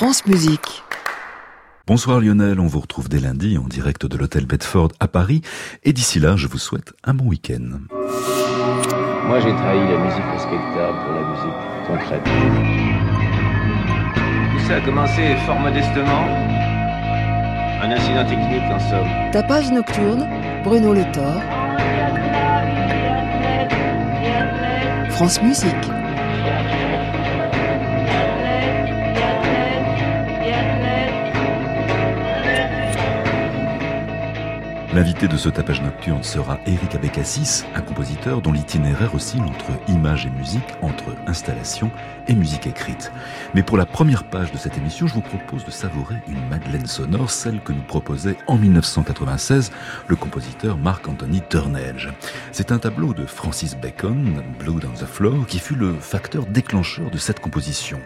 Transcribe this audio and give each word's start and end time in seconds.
France 0.00 0.24
Musique. 0.24 0.82
Bonsoir 1.86 2.20
Lionel, 2.20 2.58
on 2.58 2.66
vous 2.66 2.80
retrouve 2.80 3.10
dès 3.10 3.18
lundi 3.18 3.58
en 3.58 3.64
direct 3.64 4.06
de 4.06 4.16
l'hôtel 4.16 4.46
Bedford 4.46 4.88
à 4.98 5.08
Paris. 5.08 5.42
Et 5.84 5.92
d'ici 5.92 6.18
là, 6.18 6.36
je 6.36 6.46
vous 6.46 6.56
souhaite 6.56 6.94
un 7.04 7.12
bon 7.12 7.26
week-end. 7.26 7.80
Moi 9.26 9.40
j'ai 9.40 9.52
trahi 9.52 9.78
la 9.78 9.98
musique 9.98 10.24
respectable 10.32 10.98
pour 11.04 11.12
la 11.12 11.28
musique 11.28 11.52
concrète. 11.86 12.24
Tout 14.52 14.66
ça 14.66 14.76
a 14.76 14.80
commencé 14.80 15.36
fort 15.44 15.60
modestement. 15.60 16.24
Un 17.82 17.90
incident 17.90 18.24
technique 18.24 18.72
en 18.72 18.80
somme. 18.80 19.30
Tapage 19.32 19.70
nocturne, 19.70 20.26
Bruno 20.64 20.94
Le 20.94 21.04
Thor. 21.12 21.42
France 25.10 25.42
Musique. 25.42 25.99
L'invité 35.00 35.28
de 35.28 35.38
ce 35.38 35.48
tapage 35.48 35.80
nocturne 35.80 36.22
sera 36.22 36.58
Eric 36.66 36.94
Abécassis, 36.94 37.64
un 37.74 37.80
compositeur 37.80 38.42
dont 38.42 38.52
l'itinéraire 38.52 39.14
oscille 39.14 39.40
entre 39.40 39.70
images 39.88 40.26
et 40.26 40.30
musique, 40.30 40.74
entre 40.82 41.16
installation 41.26 41.90
et 42.28 42.34
musique 42.34 42.66
écrite. 42.66 43.10
Mais 43.54 43.62
pour 43.62 43.78
la 43.78 43.86
première 43.86 44.24
page 44.24 44.52
de 44.52 44.58
cette 44.58 44.76
émission, 44.76 45.06
je 45.06 45.14
vous 45.14 45.22
propose 45.22 45.64
de 45.64 45.70
savourer 45.70 46.16
une 46.28 46.46
madeleine 46.50 46.84
sonore, 46.84 47.30
celle 47.30 47.62
que 47.62 47.72
nous 47.72 47.80
proposait 47.80 48.36
en 48.46 48.58
1996 48.58 49.72
le 50.06 50.16
compositeur 50.16 50.76
Marc-Anthony 50.76 51.40
Turnage. 51.48 52.12
C'est 52.52 52.70
un 52.70 52.78
tableau 52.78 53.14
de 53.14 53.24
Francis 53.24 53.78
Bacon, 53.78 54.42
Blood 54.58 54.84
on 54.84 54.92
the 54.92 55.06
Floor, 55.06 55.46
qui 55.46 55.60
fut 55.60 55.76
le 55.76 55.94
facteur 55.94 56.44
déclencheur 56.44 57.10
de 57.10 57.16
cette 57.16 57.40
composition. 57.40 58.00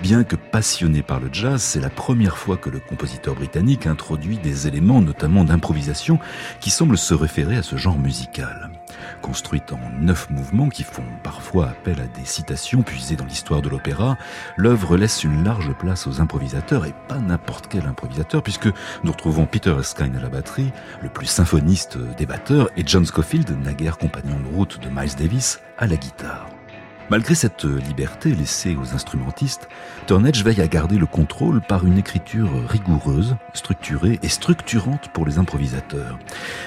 Bien 0.00 0.22
que 0.22 0.36
passionné 0.36 1.02
par 1.02 1.18
le 1.18 1.28
jazz, 1.32 1.60
c'est 1.60 1.80
la 1.80 1.90
première 1.90 2.38
fois 2.38 2.56
que 2.56 2.70
le 2.70 2.78
compositeur 2.78 3.34
britannique 3.34 3.86
introduit 3.86 4.38
des 4.38 4.68
éléments, 4.68 5.00
notamment 5.00 5.42
d'improvisation, 5.42 6.20
qui 6.60 6.70
semblent 6.70 6.96
se 6.96 7.14
référer 7.14 7.56
à 7.56 7.64
ce 7.64 7.76
genre 7.76 7.98
musical. 7.98 8.70
Construite 9.22 9.72
en 9.72 9.90
neuf 10.00 10.30
mouvements 10.30 10.68
qui 10.68 10.84
font 10.84 11.02
parfois 11.24 11.70
appel 11.70 12.00
à 12.00 12.06
des 12.06 12.24
citations 12.24 12.82
puisées 12.82 13.16
dans 13.16 13.24
l'histoire 13.24 13.60
de 13.60 13.68
l'opéra, 13.68 14.16
l'œuvre 14.56 14.96
laisse 14.96 15.24
une 15.24 15.42
large 15.42 15.72
place 15.72 16.06
aux 16.06 16.20
improvisateurs 16.20 16.86
et 16.86 16.94
pas 17.08 17.18
n'importe 17.18 17.66
quel 17.68 17.84
improvisateur 17.86 18.44
puisque 18.44 18.68
nous 19.02 19.10
retrouvons 19.10 19.46
Peter 19.46 19.70
Erskine 19.70 20.14
à 20.16 20.20
la 20.20 20.28
batterie, 20.28 20.70
le 21.02 21.08
plus 21.08 21.26
symphoniste 21.26 21.98
des 22.16 22.26
batteurs, 22.26 22.70
et 22.76 22.84
John 22.86 23.04
Scofield, 23.04 23.50
naguère 23.64 23.98
compagnon 23.98 24.38
de 24.38 24.56
route 24.56 24.78
de 24.80 24.88
Miles 24.88 25.16
Davis, 25.16 25.60
à 25.76 25.88
la 25.88 25.96
guitare. 25.96 26.57
Malgré 27.10 27.34
cette 27.34 27.64
liberté 27.64 28.34
laissée 28.34 28.76
aux 28.76 28.94
instrumentistes, 28.94 29.68
Turnage 30.06 30.44
veille 30.44 30.60
à 30.60 30.68
garder 30.68 30.98
le 30.98 31.06
contrôle 31.06 31.62
par 31.62 31.86
une 31.86 31.96
écriture 31.96 32.50
rigoureuse, 32.68 33.36
structurée 33.54 34.18
et 34.22 34.28
structurante 34.28 35.08
pour 35.14 35.24
les 35.24 35.38
improvisateurs. 35.38 36.18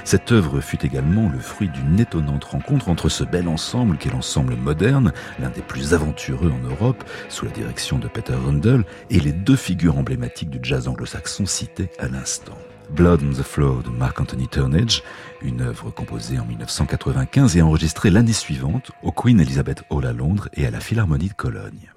Cette 0.03 0.31
œuvre 0.31 0.59
fut 0.59 0.83
également 0.83 1.30
le 1.30 1.38
fruit 1.38 1.70
d'une 1.70 2.00
étonnante 2.00 2.44
rencontre 2.44 2.89
entre 2.89 3.08
ce 3.08 3.23
bel 3.23 3.48
ensemble 3.48 3.98
qu'est 3.98 4.09
l'ensemble 4.09 4.56
moderne, 4.56 5.14
l'un 5.39 5.50
des 5.50 5.61
plus 5.61 5.94
aventureux 5.94 6.52
en 6.52 6.67
Europe, 6.67 7.03
sous 7.30 7.45
la 7.45 7.52
direction 7.52 8.00
de 8.00 8.08
Peter 8.08 8.33
Rundle, 8.33 8.83
et 9.11 9.20
les 9.20 9.33
deux 9.33 9.55
figures 9.55 10.00
emblématiques 10.00 10.50
du 10.50 10.59
jazz 10.64 10.88
anglo-saxon 10.88 11.45
citées 11.45 11.92
à 12.00 12.08
l'instant. 12.08 12.58
Blood 12.95 13.22
on 13.23 13.31
the 13.31 13.44
Floor 13.44 13.84
de 13.84 13.89
Mark 13.89 14.20
Anthony 14.20 14.47
Turnage, 14.47 15.02
une 15.42 15.61
œuvre 15.61 15.92
composée 15.92 16.39
en 16.39 16.45
1995 16.45 17.56
et 17.56 17.61
enregistrée 17.61 18.09
l'année 18.09 18.33
suivante 18.33 18.92
au 19.02 19.11
Queen 19.11 19.39
Elizabeth 19.39 19.83
Hall 19.89 20.06
à 20.06 20.14
Londres 20.14 20.50
et 20.53 20.66
à 20.66 20.72
la 20.72 20.81
Philharmonie 20.81 21.30
de 21.30 21.33
Cologne. 21.33 21.89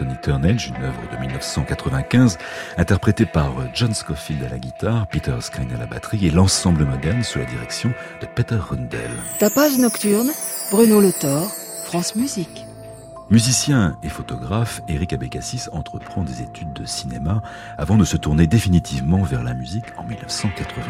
Anthony 0.00 0.16
Turnage, 0.22 0.72
une 0.74 0.82
œuvre 0.82 1.02
de 1.12 1.16
1995, 1.18 2.38
interprétée 2.78 3.26
par 3.26 3.52
John 3.74 3.92
Scofield 3.92 4.42
à 4.44 4.48
la 4.48 4.58
guitare, 4.58 5.06
Peter 5.08 5.34
Skrine 5.40 5.70
à 5.74 5.76
la 5.76 5.84
batterie 5.84 6.26
et 6.26 6.30
l'ensemble 6.30 6.86
moderne 6.86 7.22
sous 7.22 7.38
la 7.38 7.44
direction 7.44 7.92
de 8.22 8.26
Peter 8.26 8.56
Rundell. 8.56 9.10
Tapage 9.38 9.76
nocturne, 9.76 10.30
Bruno 10.70 11.02
Le 11.02 11.12
Thor, 11.12 11.50
France 11.84 12.16
Musique. 12.16 12.64
Musicien 13.28 13.98
et 14.02 14.08
photographe, 14.08 14.80
Eric 14.88 15.12
Abécassis 15.12 15.68
entreprend 15.70 16.24
des 16.24 16.40
études 16.40 16.72
de 16.72 16.86
cinéma 16.86 17.42
avant 17.76 17.98
de 17.98 18.04
se 18.04 18.16
tourner 18.16 18.46
définitivement 18.46 19.22
vers 19.22 19.42
la 19.42 19.52
musique 19.52 19.92
en 19.98 20.04
1981. 20.04 20.82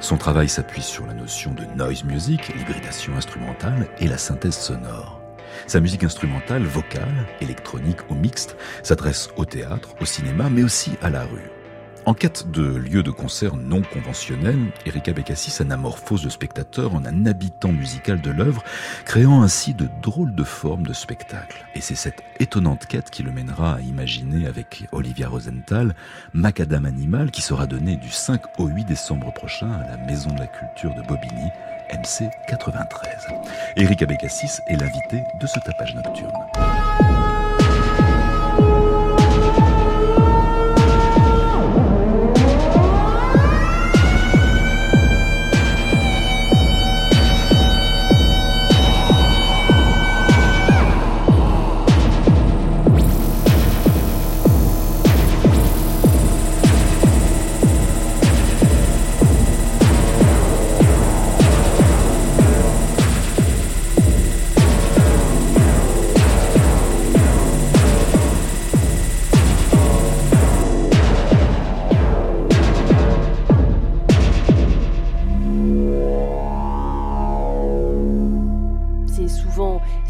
Son 0.00 0.16
travail 0.16 0.48
s'appuie 0.48 0.82
sur 0.82 1.06
la 1.06 1.14
notion 1.14 1.52
de 1.52 1.64
noise 1.76 2.02
music, 2.02 2.52
l'hybridation 2.56 3.16
instrumentale 3.16 3.86
et 4.00 4.08
la 4.08 4.18
synthèse 4.18 4.58
sonore. 4.58 5.17
Sa 5.66 5.80
musique 5.80 6.04
instrumentale, 6.04 6.62
vocale, 6.62 7.26
électronique 7.40 8.10
ou 8.10 8.14
mixte 8.14 8.56
s'adresse 8.82 9.30
au 9.36 9.44
théâtre, 9.44 9.94
au 10.00 10.04
cinéma, 10.04 10.48
mais 10.50 10.62
aussi 10.62 10.92
à 11.02 11.10
la 11.10 11.24
rue. 11.24 11.57
En 12.08 12.14
quête 12.14 12.50
de 12.50 12.62
lieux 12.62 13.02
de 13.02 13.10
concert 13.10 13.54
non 13.54 13.82
conventionnels, 13.82 14.72
Erika 14.86 15.12
Bekassis 15.12 15.60
anamorphose 15.60 16.24
le 16.24 16.30
spectateur 16.30 16.94
en 16.94 17.04
un 17.04 17.26
habitant 17.26 17.70
musical 17.70 18.22
de 18.22 18.30
l'œuvre, 18.30 18.64
créant 19.04 19.42
ainsi 19.42 19.74
de 19.74 19.90
drôles 20.00 20.34
de 20.34 20.42
formes 20.42 20.86
de 20.86 20.94
spectacle. 20.94 21.66
Et 21.74 21.82
c'est 21.82 21.94
cette 21.94 22.22
étonnante 22.40 22.86
quête 22.86 23.10
qui 23.10 23.22
le 23.22 23.30
mènera 23.30 23.74
à 23.74 23.80
imaginer 23.82 24.46
avec 24.46 24.86
Olivia 24.92 25.28
Rosenthal 25.28 25.94
Macadam 26.32 26.86
Animal 26.86 27.30
qui 27.30 27.42
sera 27.42 27.66
donné 27.66 27.96
du 27.96 28.08
5 28.08 28.40
au 28.58 28.68
8 28.68 28.86
décembre 28.86 29.30
prochain 29.34 29.70
à 29.70 29.86
la 29.90 29.98
Maison 30.06 30.32
de 30.32 30.38
la 30.38 30.46
Culture 30.46 30.94
de 30.94 31.06
Bobigny, 31.06 31.50
MC 31.92 32.30
93. 32.48 33.12
Erika 33.76 34.06
Bekassis 34.06 34.62
est 34.68 34.76
l'invité 34.76 35.22
de 35.42 35.46
ce 35.46 35.60
tapage 35.60 35.94
nocturne. 35.94 36.67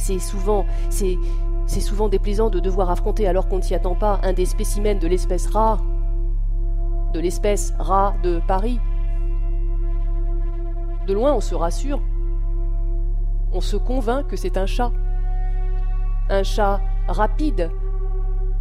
C'est 0.09 1.81
souvent 1.81 2.09
déplaisant 2.09 2.51
de 2.51 2.61
devoir 2.61 2.91
affronter, 2.91 3.27
alors 3.27 3.49
qu'on 3.49 3.59
ne 3.59 3.63
s'y 3.63 3.75
attend 3.75 3.95
pas, 3.95 4.21
un 4.23 4.33
des 4.33 4.47
spécimens 4.47 4.99
de 4.99 5.07
l'espèce 5.07 5.47
rare, 5.47 5.85
de 7.13 7.21
l'espèce 7.21 7.75
rat 7.79 8.15
de 8.23 8.41
Paris. 8.47 8.81
De 11.07 11.15
loin, 11.15 11.33
on 11.35 11.41
se 11.41 11.55
rassure. 11.55 12.01
On 13.53 13.61
se 13.61 13.77
convainc 13.77 14.27
que 14.27 14.37
c'est 14.37 14.59
un 14.59 14.67
chat. 14.67 14.93
Un 16.29 16.43
chat 16.43 16.81
rapide. 17.07 17.71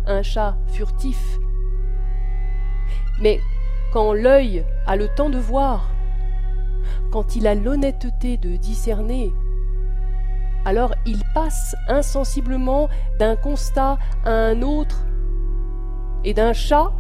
Un 0.06 0.22
chat 0.22 0.56
furtif. 0.68 1.40
Mais 3.22 3.42
quand 3.92 4.14
l'œil 4.14 4.64
a 4.86 4.96
le 4.96 5.10
temps 5.10 5.30
de 5.30 5.40
voir, 5.40 5.90
quand 7.12 7.36
il 7.36 7.48
a 7.48 7.56
l'honnêteté 7.56 8.38
de 8.38 8.56
discerner, 8.56 9.34
alors 10.68 10.94
il 11.06 11.24
passe 11.34 11.78
insensiblement 11.88 12.90
d'un 13.20 13.38
constat 13.38 13.98
à 14.26 14.32
un 14.32 14.62
autre, 14.62 14.98
et 16.26 16.34
d'un 16.34 16.52
chat 16.52 16.92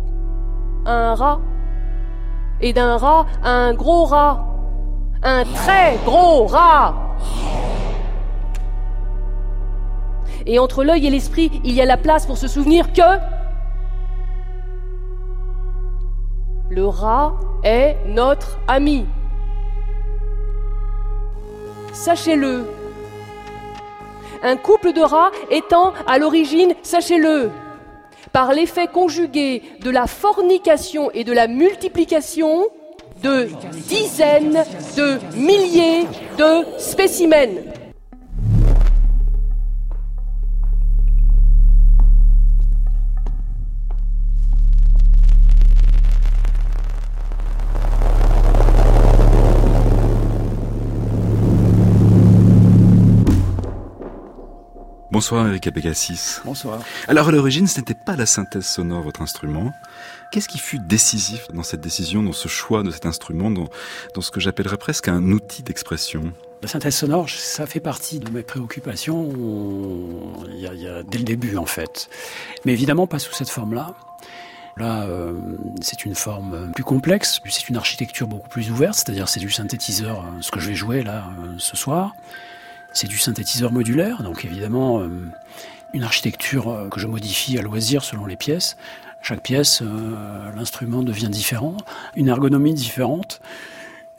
à 0.86 0.94
un 0.94 1.16
rat, 1.16 1.42
et 2.62 2.72
d'un 2.72 2.96
rat 2.96 3.26
à 3.44 3.50
un 3.50 3.74
gros 3.74 4.06
rat, 4.06 4.46
un 5.22 5.44
très 5.44 5.98
gros 6.06 6.46
rat. 6.46 6.96
Et 10.46 10.60
entre 10.60 10.86
l'œil 10.86 11.06
et 11.06 11.10
l'esprit, 11.10 11.52
il 11.66 11.74
y 11.74 11.82
a 11.82 11.86
la 11.86 11.98
place 11.98 12.26
pour 12.26 12.38
se 12.38 12.48
souvenir 12.48 12.94
que 12.94 13.20
le 16.70 16.88
rat 16.88 17.34
est 17.64 17.98
notre 18.08 18.60
ami. 18.70 19.06
Sachez-le, 21.92 22.77
un 24.44 24.58
couple 24.58 24.94
de 24.94 25.02
rats 25.02 25.32
étant 25.50 25.94
à 26.08 26.18
l'origine, 26.18 26.74
sachez-le, 26.84 27.52
par 28.32 28.54
l'effet 28.54 28.88
conjugué 28.88 29.64
de 29.82 29.90
la 29.90 30.08
fornication 30.08 31.12
et 31.12 31.24
de 31.24 31.34
la 31.34 31.48
multiplication 31.48 32.68
de 33.24 33.50
dizaines 33.88 34.64
de 34.96 35.18
milliers 35.36 36.06
de 36.38 36.66
spécimens. 36.78 37.77
Bonsoir 55.28 55.50
Eric 55.50 55.68
Abégassis. 55.68 56.40
Bonsoir. 56.46 56.80
Alors 57.10 57.28
à 57.28 57.32
l'origine, 57.32 57.68
ce 57.68 57.80
n'était 57.80 57.94
pas 57.94 58.16
la 58.16 58.26
synthèse 58.26 58.66
sonore 58.66 59.02
votre 59.02 59.22
instrument. 59.22 59.74
Qu'est-ce 60.32 60.48
qui 60.48 60.58
fut 60.58 60.80
décisif 60.80 61.50
dans 61.52 61.64
cette 61.64 61.82
décision, 61.82 62.24
dans 62.24 62.32
ce 62.32 62.48
choix 62.48 62.82
de 62.82 62.92
cet 62.92 63.06
instrument, 63.06 63.52
dans, 63.52 63.68
dans 64.14 64.22
ce 64.22 64.32
que 64.32 64.40
j'appellerais 64.40 64.78
presque 64.78 65.10
un 65.10 65.22
outil 65.34 65.64
d'expression? 65.64 66.32
La 66.62 66.70
synthèse 66.70 66.96
sonore, 66.96 67.30
ça 67.30 67.66
fait 67.66 67.82
partie 67.82 68.20
de 68.20 68.30
mes 68.30 68.42
préoccupations 68.42 69.30
il 70.48 70.62
y, 70.62 70.66
a, 70.66 70.74
il 70.74 70.80
y 70.80 70.88
a, 70.88 71.04
dès 71.04 71.18
le 71.18 71.26
début 71.26 71.58
en 71.58 71.66
fait. 71.66 72.10
Mais 72.64 72.72
évidemment 72.72 73.06
pas 73.06 73.20
sous 73.20 73.34
cette 73.34 73.50
forme-là. 73.50 73.96
Là, 74.78 75.08
euh, 75.08 75.34
c'est 75.82 76.06
une 76.06 76.16
forme 76.16 76.72
plus 76.72 76.86
complexe, 76.86 77.42
c'est 77.50 77.68
une 77.68 77.76
architecture 77.76 78.28
beaucoup 78.28 78.48
plus 78.48 78.72
ouverte, 78.72 78.96
c'est-à-dire 78.96 79.28
c'est 79.28 79.42
du 79.42 79.50
synthétiseur, 79.50 80.22
euh, 80.22 80.38
ce 80.40 80.52
que 80.52 80.62
je 80.62 80.70
vais 80.70 80.76
jouer 80.76 81.04
là 81.04 81.26
euh, 81.44 81.56
ce 81.58 81.76
soir. 81.76 82.16
C'est 82.94 83.08
du 83.08 83.18
synthétiseur 83.18 83.72
modulaire, 83.72 84.24
donc 84.24 84.46
évidemment 84.46 85.02
euh, 85.02 85.10
une 85.94 86.04
architecture 86.04 86.70
euh, 86.70 86.90
que 86.90 87.00
je 87.00 87.08
modifie 87.08 87.58
à 87.58 87.62
loisir 87.62 88.04
selon 88.04 88.26
les 88.26 88.36
pièces. 88.36 88.78
Chaque 89.22 89.42
pièce, 89.42 89.82
euh, 89.82 90.52
l'instrument 90.56 91.04
devient 91.04 91.30
différent, 91.30 91.76
une 92.16 92.28
ergonomie 92.28 92.74
différente, 92.74 93.42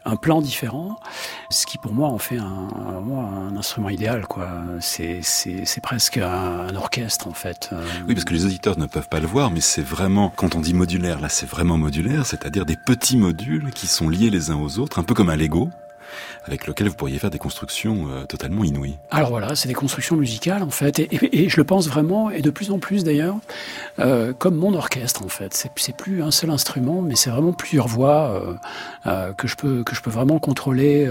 un 0.05 0.17
plan 0.17 0.41
différent, 0.41 0.97
ce 1.51 1.67
qui 1.67 1.77
pour 1.77 1.93
moi 1.93 2.09
en 2.09 2.19
fait 2.19 2.39
un, 2.39 3.57
instrument 3.57 3.89
idéal. 3.89 4.27
quoi. 4.27 4.49
C'est 4.81 5.21
presque 5.83 6.19
un, 6.19 6.69
un, 6.69 6.75
orchestre 6.77 7.27
en 7.27 7.33
fait. 7.33 7.71
Oui, 8.07 8.15
parce 8.15 8.25
que 8.25 8.33
les 8.33 8.47
auditeurs 8.47 8.79
ne 8.79 8.87
peuvent 8.87 9.09
pas 9.09 9.21
le 9.21 9.27
voir, 9.27 9.51
mais 9.51 9.61
c'est 9.61 9.83
vraiment, 9.83 10.33
quand 10.35 10.55
on 10.55 10.61
dit 10.61 10.75
modulaire, 10.75 11.21
là 11.21 11.29
c'est 11.29 11.49
vraiment 11.49 11.79
modulaire, 11.79 12.25
c'est-à-dire 12.27 12.65
des 12.65 12.77
petits 12.77 13.17
modules 13.17 13.71
qui 13.73 13.87
sont 13.87 14.09
liés 14.09 14.31
les 14.31 14.51
uns 14.51 14.57
aux 14.57 14.79
autres, 14.79 14.99
un 14.99 15.05
peu 15.05 15.15
comme 15.15 15.31
un 15.31 15.37
Lego 15.37 15.69
avec 16.45 16.67
lequel 16.67 16.89
vous 16.89 16.95
pourriez 16.95 17.19
faire 17.19 17.31
des 17.31 17.39
constructions 17.39 18.09
euh, 18.09 18.25
totalement 18.25 18.65
inouïes. 18.65 18.99
Alors 19.11 19.31
voilà, 19.31 19.55
c'est 19.55 19.69
des 19.69 19.75
constructions 19.75 20.17
musicales 20.17 20.63
en 20.63 20.71
fait, 20.71 20.99
et, 20.99 21.49
je 21.49 21.57
le 21.57 21.65
pense 21.65 21.89
vraiment, 21.89 22.31
et 22.31 22.43
de 22.43 22.51
plus 22.51 22.71
en 22.71 22.79
plus 22.79 23.05
d'ailleurs, 23.05 23.37
euh, 23.99 24.33
comme 24.33 24.57
mon 24.57 24.75
orchestre 24.75 25.25
en 25.25 25.29
fait. 25.29 25.69
C'est 25.77 25.97
plus 25.97 26.23
un 26.23 26.31
seul 26.31 26.51
instrument, 26.51 27.03
mais 27.03 27.17
c'est 27.17 27.31
vraiment 27.31 27.53
plusieurs 27.53 27.89
voix 27.89 28.59
euh, 29.07 29.33
que 29.35 29.49
je 29.49 29.57
peux 29.57 29.83
que 29.85 29.95
je 29.95 30.03
peux 30.03 30.11
vraiment 30.11 30.39
contrôler. 30.39 31.11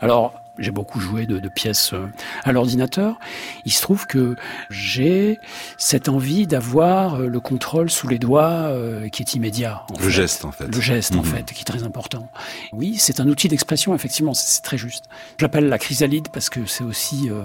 Alors 0.00 0.32
j'ai 0.58 0.70
beaucoup 0.70 1.00
joué 1.00 1.26
de, 1.26 1.38
de 1.38 1.48
pièces 1.48 1.92
euh, 1.92 2.06
à 2.44 2.52
l'ordinateur. 2.52 3.18
Il 3.64 3.72
se 3.72 3.82
trouve 3.82 4.06
que 4.06 4.36
j'ai 4.70 5.38
cette 5.76 6.08
envie 6.08 6.46
d'avoir 6.46 7.16
euh, 7.16 7.28
le 7.28 7.40
contrôle 7.40 7.90
sous 7.90 8.08
les 8.08 8.18
doigts 8.18 8.44
euh, 8.44 9.08
qui 9.08 9.22
est 9.22 9.34
immédiat. 9.34 9.84
En 9.90 9.98
le 9.98 10.04
fait. 10.04 10.10
geste, 10.10 10.44
en 10.44 10.52
fait. 10.52 10.66
Le 10.66 10.80
geste, 10.80 11.14
mmh. 11.14 11.18
en 11.18 11.22
fait, 11.22 11.52
qui 11.52 11.60
est 11.60 11.64
très 11.64 11.84
important. 11.84 12.28
Oui, 12.72 12.96
c'est 12.98 13.20
un 13.20 13.28
outil 13.28 13.48
d'expression, 13.48 13.94
effectivement, 13.94 14.34
c'est 14.34 14.62
très 14.62 14.78
juste. 14.78 15.06
J'appelle 15.38 15.68
la 15.68 15.78
chrysalide 15.78 16.28
parce 16.28 16.50
que 16.50 16.66
c'est 16.66 16.84
aussi 16.84 17.30
euh, 17.30 17.42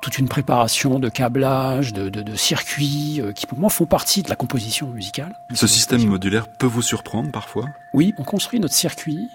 toute 0.00 0.18
une 0.18 0.28
préparation 0.28 0.98
de 0.98 1.08
câblage, 1.08 1.92
de, 1.92 2.08
de, 2.08 2.22
de 2.22 2.36
circuits, 2.36 3.20
euh, 3.20 3.32
qui 3.32 3.46
pour 3.46 3.58
moi 3.58 3.70
font 3.70 3.86
partie 3.86 4.22
de 4.22 4.28
la 4.28 4.36
composition 4.36 4.88
musicale. 4.88 5.34
Ce 5.52 5.66
système 5.66 6.04
modulaire 6.06 6.48
peut 6.48 6.66
vous 6.66 6.82
surprendre 6.82 7.30
parfois? 7.30 7.66
Oui, 7.92 8.14
on 8.18 8.24
construit 8.24 8.60
notre 8.60 8.74
circuit 8.74 9.30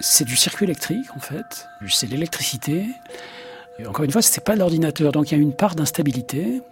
c'est 0.00 0.24
du 0.24 0.36
circuit 0.36 0.64
électrique 0.64 1.06
en 1.16 1.20
fait, 1.20 1.68
c'est 1.88 2.08
l'électricité. 2.08 2.86
Encore 3.86 4.04
une 4.04 4.10
fois, 4.10 4.22
c'est 4.22 4.42
pas 4.42 4.56
l'ordinateur, 4.56 5.12
donc 5.12 5.30
il 5.30 5.36
y 5.36 5.38
a 5.38 5.42
une 5.42 5.52
part 5.52 5.74
d'instabilité. 5.74 6.62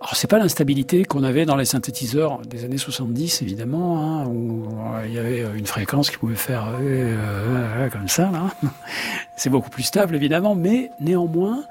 Alors 0.00 0.14
c'est 0.14 0.28
pas 0.28 0.38
l'instabilité 0.38 1.04
qu'on 1.04 1.24
avait 1.24 1.44
dans 1.44 1.56
les 1.56 1.64
synthétiseurs 1.64 2.38
des 2.42 2.64
années 2.64 2.78
70 2.78 3.42
évidemment, 3.42 3.98
hein, 4.00 4.26
où 4.26 4.68
euh, 4.94 5.04
il 5.06 5.12
y 5.12 5.18
avait 5.18 5.44
une 5.56 5.66
fréquence 5.66 6.08
qui 6.10 6.18
pouvait 6.18 6.36
faire 6.36 6.68
euh, 6.68 6.76
euh, 6.80 7.88
comme 7.90 8.06
ça. 8.06 8.30
C'est 9.36 9.50
beaucoup 9.50 9.70
plus 9.70 9.82
stable 9.82 10.14
évidemment, 10.14 10.54
mais 10.54 10.92
néanmoins 11.00 11.64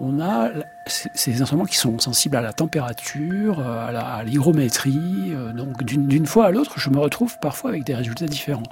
on 0.00 0.20
a 0.20 0.50
ces 0.86 1.40
instruments 1.40 1.64
qui 1.64 1.76
sont 1.76 1.98
sensibles 1.98 2.36
à 2.36 2.40
la 2.40 2.52
température, 2.52 3.60
à 3.60 4.22
l'hygrométrie. 4.24 5.32
Donc 5.54 5.82
d'une 5.84 6.26
fois 6.26 6.46
à 6.46 6.50
l'autre, 6.50 6.78
je 6.78 6.90
me 6.90 6.98
retrouve 6.98 7.38
parfois 7.38 7.70
avec 7.70 7.84
des 7.84 7.94
résultats 7.94 8.26
différents. 8.26 8.62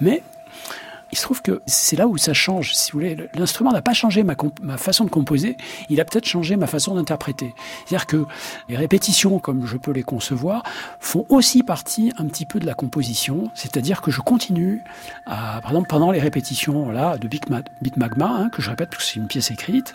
Mais 0.00 0.22
il 1.12 1.18
se 1.18 1.22
trouve 1.24 1.42
que 1.42 1.60
c'est 1.66 1.94
là 1.94 2.08
où 2.08 2.16
ça 2.16 2.32
change, 2.32 2.74
si 2.74 2.90
vous 2.90 2.98
voulez. 2.98 3.16
L'instrument 3.34 3.70
n'a 3.70 3.82
pas 3.82 3.92
changé 3.92 4.22
ma, 4.22 4.34
ma, 4.62 4.78
façon 4.78 5.04
de 5.04 5.10
composer, 5.10 5.58
il 5.90 6.00
a 6.00 6.06
peut-être 6.06 6.24
changé 6.24 6.56
ma 6.56 6.66
façon 6.66 6.94
d'interpréter. 6.94 7.54
C'est-à-dire 7.84 8.06
que 8.06 8.24
les 8.70 8.76
répétitions, 8.76 9.38
comme 9.38 9.66
je 9.66 9.76
peux 9.76 9.92
les 9.92 10.02
concevoir, 10.02 10.62
font 11.00 11.26
aussi 11.28 11.62
partie 11.62 12.12
un 12.16 12.24
petit 12.24 12.46
peu 12.46 12.58
de 12.58 12.66
la 12.66 12.72
composition. 12.72 13.50
C'est-à-dire 13.54 14.00
que 14.00 14.10
je 14.10 14.22
continue, 14.22 14.82
à, 15.26 15.60
par 15.60 15.72
exemple, 15.72 15.88
pendant 15.88 16.10
les 16.10 16.20
répétitions 16.20 16.90
là 16.90 17.18
de 17.18 17.28
Big, 17.28 17.44
Magma, 17.96 18.28
hein, 18.28 18.48
que 18.48 18.62
je 18.62 18.70
répète 18.70 18.88
parce 18.88 19.04
que 19.04 19.10
c'est 19.10 19.20
une 19.20 19.28
pièce 19.28 19.50
écrite, 19.50 19.94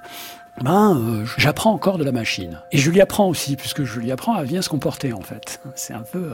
ben, 0.62 0.98
euh, 0.98 1.26
j'apprends 1.38 1.72
encore 1.72 1.98
de 1.98 2.04
la 2.04 2.12
machine. 2.12 2.62
Et 2.72 2.78
je 2.78 2.90
lui 2.90 3.00
apprends 3.00 3.28
aussi, 3.30 3.56
puisque 3.56 3.84
je 3.84 4.00
lui 4.00 4.12
apprends 4.12 4.34
à 4.34 4.44
bien 4.44 4.62
se 4.62 4.70
comporter, 4.70 5.14
en 5.14 5.22
fait. 5.22 5.60
C'est 5.76 5.94
un 5.94 6.02
peu, 6.02 6.20
euh, 6.20 6.34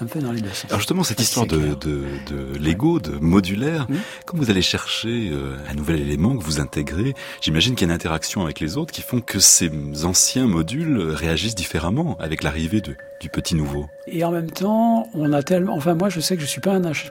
un 0.00 0.06
peu 0.06 0.20
dans 0.20 0.32
les 0.32 0.40
deux 0.40 0.48
sens. 0.48 0.66
Alors 0.70 0.80
justement, 0.80 1.04
cette 1.04 1.20
histoire 1.20 1.46
de, 1.46 1.74
de, 1.74 2.04
de, 2.26 2.58
Lego, 2.58 2.98
de 2.98 3.12
modulaire, 3.18 3.86
quand 4.24 4.36
vous 4.36 4.50
allez 4.50 4.62
chercher 4.62 5.30
euh, 5.30 5.56
un 5.70 5.74
nouvel 5.74 6.00
élément 6.00 6.36
que 6.36 6.42
vous 6.42 6.60
intégrez, 6.60 7.14
j'imagine 7.40 7.74
qu'il 7.74 7.86
y 7.86 7.90
a 7.90 7.92
une 7.92 7.94
interaction 7.94 8.42
avec 8.42 8.60
les 8.60 8.76
autres 8.76 8.92
qui 8.92 9.02
font 9.02 9.20
que 9.20 9.38
ces 9.38 9.70
anciens 10.04 10.46
modules 10.46 10.98
réagissent 11.10 11.54
différemment 11.54 12.16
avec 12.20 12.42
l'arrivée 12.42 12.80
du 12.80 13.28
petit 13.28 13.54
nouveau. 13.54 13.88
Et 14.06 14.24
en 14.24 14.30
même 14.30 14.50
temps, 14.50 15.08
on 15.12 15.32
a 15.32 15.42
tellement, 15.42 15.74
enfin 15.74 15.94
moi 15.94 16.08
je 16.08 16.20
sais 16.20 16.36
que 16.36 16.42
je 16.42 16.46
suis 16.46 16.60
pas 16.60 16.74
un, 16.74 16.92
je 16.92 17.02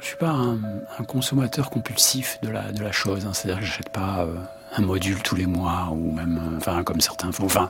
suis 0.00 0.16
pas 0.16 0.30
un, 0.30 0.58
un 0.98 1.04
consommateur 1.04 1.68
compulsif 1.68 2.38
de 2.42 2.48
la, 2.48 2.72
de 2.72 2.82
la 2.82 2.92
chose. 2.92 3.26
Hein. 3.26 3.32
C'est-à-dire 3.34 3.60
que 3.60 3.66
j'achète 3.66 3.90
pas 3.90 4.26
un 4.76 4.82
module 4.82 5.22
tous 5.22 5.34
les 5.34 5.46
mois 5.46 5.88
ou 5.92 6.12
même 6.12 6.40
enfin 6.56 6.82
comme 6.84 7.00
certains 7.00 7.32
font. 7.32 7.46
Enfin 7.46 7.68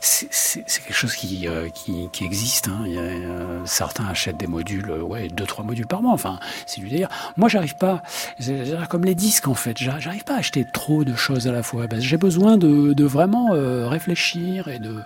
c'est 0.00 0.64
quelque 0.64 0.94
chose 0.94 1.14
qui, 1.14 1.46
euh, 1.46 1.68
qui, 1.68 2.08
qui, 2.12 2.24
existe 2.24 2.68
hein. 2.68 2.84
Euh, 2.88 3.60
certains 3.66 4.06
achètent 4.06 4.38
des 4.38 4.46
modules 4.46 4.90
euh, 4.90 5.02
ouais 5.02 5.28
deux 5.28 5.44
trois 5.44 5.64
modules 5.64 5.86
par 5.86 6.02
mois. 6.02 6.12
Enfin 6.12 6.38
c'est 6.66 6.80
du 6.80 6.88
délire. 6.88 7.08
Moi 7.36 7.48
j'arrive 7.48 7.76
pas 7.76 8.02
comme 8.88 9.04
les 9.04 9.14
disques 9.14 9.48
en 9.48 9.54
fait. 9.54 9.76
J'arrive 9.78 10.24
pas 10.24 10.34
à 10.34 10.38
acheter 10.38 10.66
trop 10.72 11.04
de 11.04 11.14
choses 11.14 11.46
à 11.46 11.52
la 11.52 11.62
fois. 11.62 11.86
J'ai 11.98 12.16
besoin 12.16 12.56
de, 12.56 12.92
de 12.92 13.04
vraiment 13.04 13.50
réfléchir 13.88 14.68
et 14.68 14.78
de, 14.78 14.96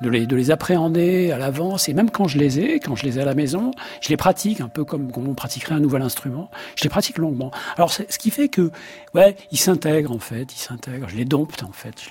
de 0.00 0.08
les, 0.08 0.26
de 0.26 0.36
les 0.36 0.50
appréhender 0.50 1.30
à 1.30 1.38
l'avance. 1.38 1.88
Et 1.88 1.94
même 1.94 2.10
quand 2.10 2.28
je 2.28 2.38
les 2.38 2.60
ai 2.60 2.80
quand 2.80 2.96
je 2.96 3.04
les 3.04 3.18
ai 3.18 3.22
à 3.22 3.24
la 3.24 3.34
maison 3.34 3.70
je 4.00 4.08
les 4.08 4.16
pratique 4.16 4.60
un 4.60 4.68
peu 4.68 4.84
comme, 4.84 5.12
comme 5.12 5.28
on 5.28 5.34
pratiquerait 5.34 5.74
un 5.74 5.80
nouvel 5.80 6.02
instrument. 6.02 6.50
Je 6.76 6.84
les 6.84 6.90
pratique 6.90 7.18
longuement. 7.18 7.50
Alors 7.76 7.92
ce 7.92 8.18
qui 8.18 8.30
fait 8.30 8.48
que 8.48 8.70
ouais 9.14 9.36
ils 9.52 9.58
s'intègrent 9.58 10.12
en 10.12 10.18
fait. 10.18 10.52
Ils 10.54 10.60
je 11.06 11.16
les 11.16 11.24
dompte 11.24 11.62
en 11.62 11.72
fait, 11.72 12.02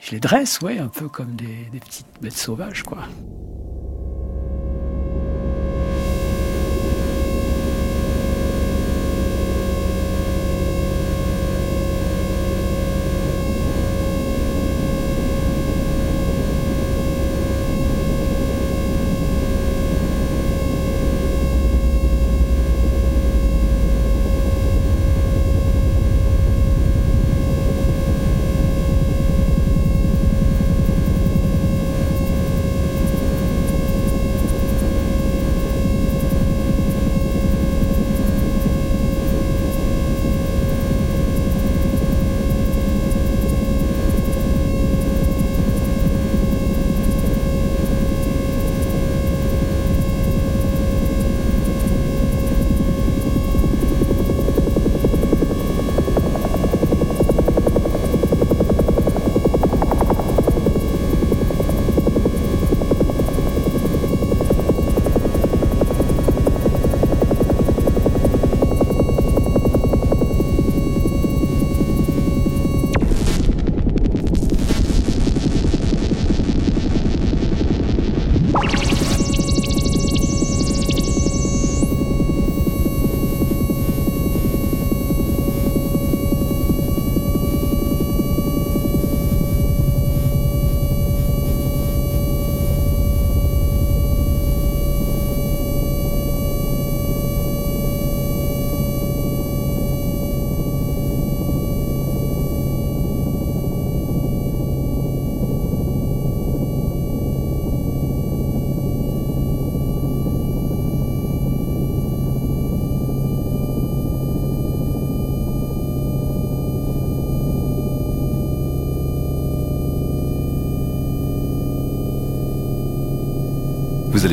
je 0.00 0.10
les, 0.12 0.20
dresse, 0.20 0.60
ouais, 0.60 0.78
un 0.78 0.88
peu 0.88 1.08
comme 1.08 1.34
des, 1.34 1.68
des 1.72 1.80
petites 1.80 2.06
bêtes 2.20 2.36
sauvages, 2.36 2.82
quoi. 2.82 3.04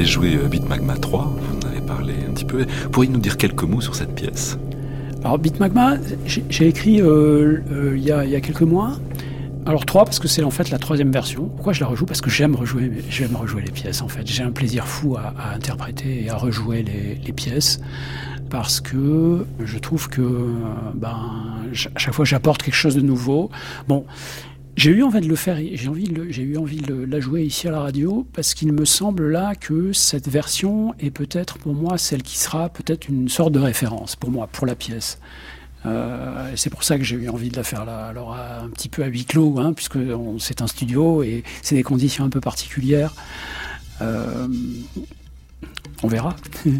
Allez 0.05 0.11
jouer 0.11 0.35
euh, 0.35 0.47
Beat 0.47 0.69
Magma 0.69 0.95
3, 0.95 1.35
vous 1.35 1.67
en 1.67 1.71
avez 1.71 1.81
parlé 1.81 2.13
un 2.29 2.31
petit 2.31 2.45
peu. 2.45 2.63
Pourriez 2.91 3.09
nous 3.09 3.19
dire 3.19 3.37
quelques 3.37 3.63
mots 3.63 3.81
sur 3.81 3.95
cette 3.95 4.13
pièce? 4.13 4.55
Alors 5.23 5.39
Beat 5.39 5.59
Magma, 5.59 5.95
j'ai 6.27 6.67
écrit 6.67 7.01
euh, 7.01 7.63
euh, 7.71 7.97
il, 7.97 8.03
y 8.03 8.11
a, 8.11 8.39
quelques 8.39 8.61
mois. 8.61 8.99
Alors 9.65 9.83
3 9.83 10.05
parce 10.05 10.19
que 10.19 10.27
c'est 10.27 10.43
en 10.43 10.51
fait 10.51 10.69
la 10.69 10.77
troisième 10.77 11.11
version. 11.11 11.45
Pourquoi 11.55 11.73
je 11.73 11.81
la 11.81 11.87
rejoue? 11.87 12.05
Parce 12.05 12.21
que 12.21 12.29
j'aime 12.29 12.55
rejouer, 12.55 12.91
rejouer 13.33 13.63
les 13.63 13.71
pièces 13.71 14.03
en 14.03 14.07
fait. 14.07 14.27
J'ai 14.27 14.43
un 14.43 14.51
plaisir 14.51 14.85
fou 14.85 15.17
à, 15.17 15.33
interpréter 15.55 16.25
et 16.25 16.29
à 16.29 16.37
rejouer 16.37 16.83
les, 16.83 17.19
les, 17.25 17.33
pièces 17.33 17.79
parce 18.51 18.81
que 18.81 19.47
je 19.59 19.77
trouve 19.79 20.07
que 20.07 20.21
ben 20.93 21.17
à 21.95 21.99
chaque 21.99 22.13
fois 22.13 22.25
j'apporte 22.25 22.61
quelque 22.61 22.75
chose 22.75 22.93
de 22.93 23.01
nouveau. 23.01 23.49
Bon, 23.87 24.05
j'ai 24.75 24.91
eu 24.91 25.03
envie 25.03 25.21
de 25.21 25.27
le 25.27 25.35
faire, 25.35 25.57
j'ai 25.57 26.43
eu 26.43 26.57
envie 26.57 26.81
de 26.81 26.93
la 26.93 27.19
jouer 27.19 27.43
ici 27.43 27.67
à 27.67 27.71
la 27.71 27.79
radio 27.79 28.27
parce 28.33 28.53
qu'il 28.53 28.73
me 28.73 28.83
semble 28.83 29.31
là 29.31 29.55
que 29.55 29.93
cette 29.93 30.27
version 30.27 30.93
est 30.99 31.11
peut-être 31.11 31.57
pour 31.57 31.73
moi 31.73 31.97
celle 31.97 32.23
qui 32.23 32.37
sera 32.37 32.69
peut-être 32.69 33.07
une 33.07 33.29
sorte 33.29 33.53
de 33.53 33.59
référence 33.59 34.15
pour 34.15 34.31
moi, 34.31 34.47
pour 34.47 34.65
la 34.65 34.75
pièce. 34.75 35.19
Euh, 35.85 36.51
c'est 36.55 36.69
pour 36.69 36.83
ça 36.83 36.97
que 36.97 37.03
j'ai 37.03 37.15
eu 37.15 37.29
envie 37.29 37.49
de 37.49 37.55
la 37.55 37.63
faire 37.63 37.85
là. 37.85 38.07
Alors 38.07 38.35
un 38.35 38.69
petit 38.69 38.89
peu 38.89 39.03
à 39.03 39.07
huis 39.07 39.25
clos, 39.25 39.59
hein, 39.59 39.73
puisque 39.73 39.99
c'est 40.39 40.61
un 40.61 40.67
studio 40.67 41.23
et 41.23 41.43
c'est 41.61 41.75
des 41.75 41.83
conditions 41.83 42.25
un 42.25 42.29
peu 42.29 42.41
particulières. 42.41 43.13
Euh, 44.01 44.47
on 46.03 46.07
verra. 46.07 46.35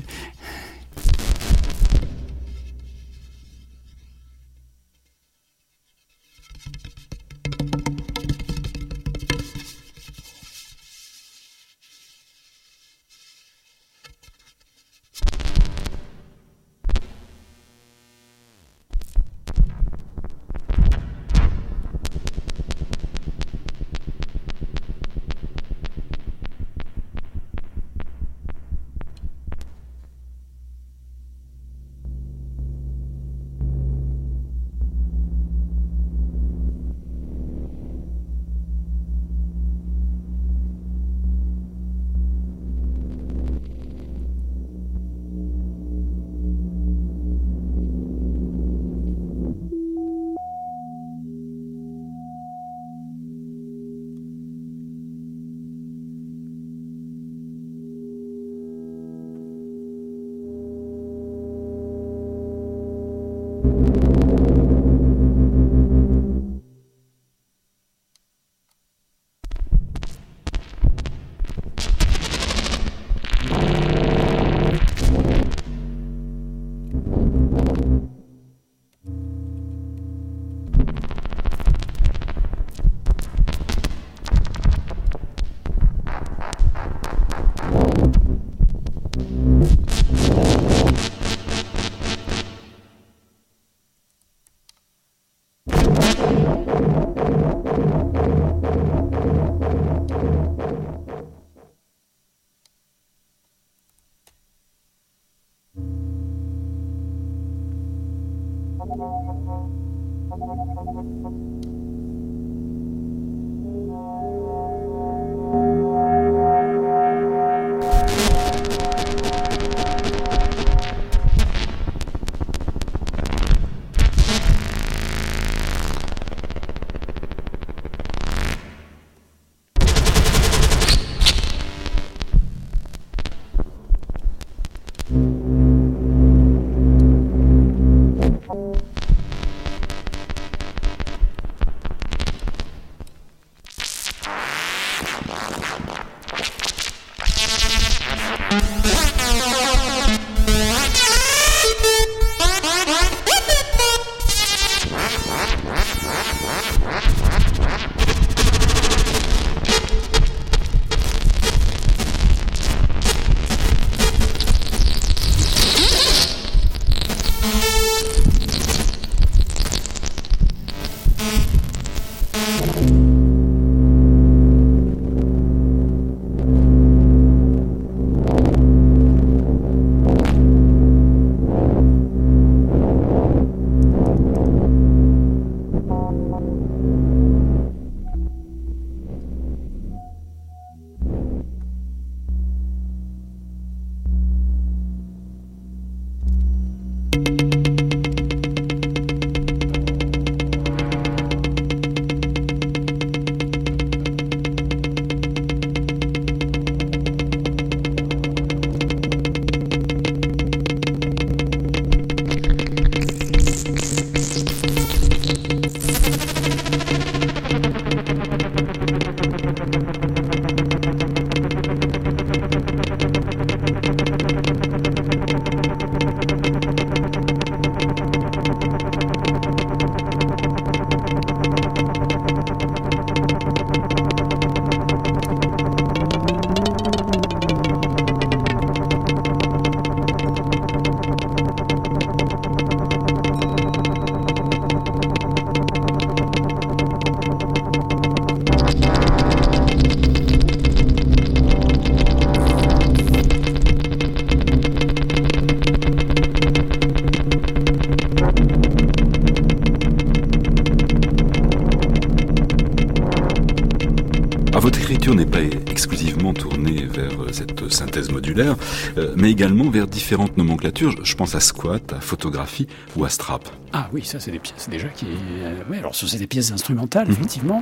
Euh, 268.97 269.13
mais 269.15 269.29
également 269.29 269.69
vers 269.69 269.85
différentes 269.85 270.37
nomenclatures. 270.37 270.95
Je 271.03 271.13
pense 271.13 271.35
à 271.35 271.39
squat, 271.39 271.93
à 271.93 271.99
photographie 271.99 272.65
ou 272.95 273.05
à 273.05 273.09
strap. 273.09 273.47
Ah 273.73 273.89
oui, 273.93 274.03
ça 274.03 274.19
c'est 274.19 274.31
des 274.31 274.39
pièces 274.39 274.67
déjà 274.67 274.87
qui. 274.87 275.05
Euh, 275.05 275.77
alors 275.77 275.93
ce 275.93 276.07
c'est 276.07 276.17
des 276.17 276.25
pièces 276.25 276.51
instrumentales, 276.51 277.05
mhm. 277.05 277.13
effectivement. 277.13 277.61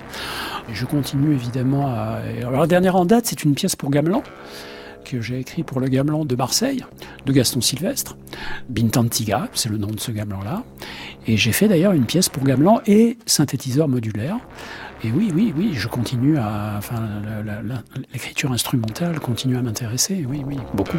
Et 0.69 0.75
je 0.75 0.85
continue 0.85 1.33
évidemment 1.33 1.87
à. 1.87 2.21
Alors 2.39 2.61
la 2.61 2.67
dernière 2.67 2.95
en 2.95 3.03
date, 3.03 3.25
c'est 3.25 3.43
une 3.43 3.53
pièce 3.53 3.75
pour 3.75 3.89
gamelan 3.89 4.23
que 5.03 5.19
j'ai 5.19 5.39
écrit 5.39 5.63
pour 5.63 5.81
le 5.81 5.89
gamelan 5.89 6.23
de 6.23 6.35
Marseille, 6.37 6.85
de 7.25 7.33
Gaston 7.33 7.59
Sylvestre. 7.59 8.15
Bintantiga, 8.69 9.49
c'est 9.53 9.67
le 9.67 9.77
nom 9.77 9.87
de 9.87 9.99
ce 9.99 10.13
gamelan-là. 10.13 10.63
Et 11.27 11.35
j'ai 11.35 11.51
fait 11.51 11.67
d'ailleurs 11.67 11.91
une 11.91 12.05
pièce 12.05 12.29
pour 12.29 12.43
gamelan 12.43 12.79
et 12.87 13.17
synthétiseur 13.25 13.89
modulaire. 13.89 14.37
Et 15.05 15.11
oui, 15.11 15.33
oui, 15.35 15.53
oui, 15.57 15.71
je 15.73 15.89
continue 15.89 16.37
à. 16.37 16.75
Enfin, 16.77 17.01
l'écriture 18.13 18.53
instrumentale 18.53 19.19
continue 19.19 19.57
à 19.57 19.61
m'intéresser, 19.61 20.25
oui, 20.25 20.43
oui, 20.47 20.57
beaucoup. 20.73 20.97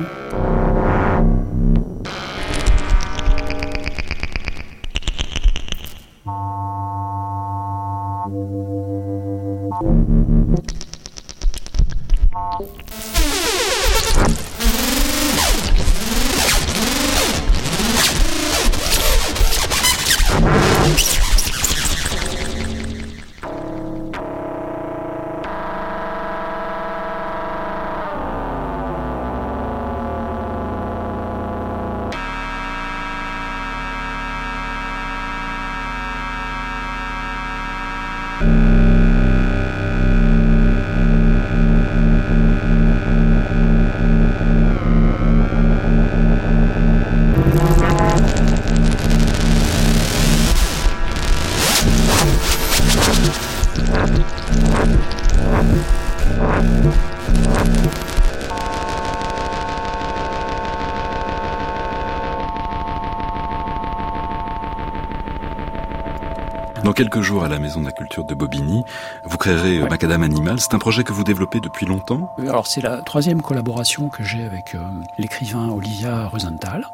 Quelques 67.05 67.21
jours 67.21 67.45
à 67.45 67.49
la 67.49 67.59
Maison 67.59 67.81
de 67.81 67.85
la 67.85 67.93
Culture 67.93 68.25
de 68.25 68.35
Bobigny. 68.35 68.83
Vous 69.25 69.37
créerez 69.37 69.79
euh, 69.79 69.89
Macadam 69.89 70.23
Animal. 70.23 70.59
C'est 70.59 70.73
un 70.73 70.79
projet 70.79 71.05
que 71.05 71.13
vous 71.13 71.23
développez 71.23 71.61
depuis 71.61 71.85
longtemps? 71.85 72.35
Alors 72.39 72.67
c'est 72.67 72.81
la 72.81 73.03
troisième 73.03 73.43
collaboration 73.43 74.09
que 74.09 74.25
j'ai 74.25 74.43
avec 74.45 74.75
euh, 74.75 74.81
l'écrivain 75.19 75.69
Olivia 75.69 76.29
Rosenthal 76.29 76.87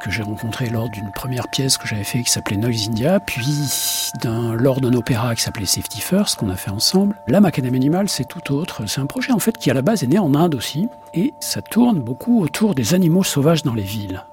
que 0.00 0.10
j'ai 0.10 0.24
rencontré 0.24 0.68
lors 0.68 0.88
d'une 0.88 1.12
première 1.12 1.46
pièce 1.46 1.78
que 1.78 1.86
j'avais 1.86 2.02
fait 2.02 2.24
qui 2.24 2.32
s'appelait 2.32 2.56
Noise 2.56 2.88
India, 2.88 3.20
puis 3.20 4.10
d'un, 4.20 4.52
lors 4.52 4.80
d'un 4.80 4.94
opéra 4.94 5.36
qui 5.36 5.42
s'appelait 5.42 5.64
Safety 5.64 6.00
First 6.00 6.34
qu'on 6.34 6.50
a 6.50 6.56
fait 6.56 6.72
ensemble. 6.72 7.14
La 7.28 7.40
Macadam 7.40 7.72
Animal, 7.72 8.08
c'est 8.08 8.24
tout 8.24 8.52
autre. 8.52 8.86
C'est 8.86 9.00
un 9.00 9.06
projet 9.06 9.30
en 9.30 9.38
fait 9.38 9.56
qui 9.56 9.70
à 9.70 9.74
la 9.74 9.82
base 9.82 10.02
est 10.02 10.08
né 10.08 10.18
en 10.18 10.34
Inde 10.34 10.56
aussi, 10.56 10.88
et 11.14 11.34
ça 11.38 11.62
tourne 11.62 12.00
beaucoup 12.00 12.42
autour 12.42 12.74
des 12.74 12.94
animaux 12.94 13.22
sauvages 13.22 13.62
dans 13.62 13.74
les 13.74 13.84
villes. 13.84 14.24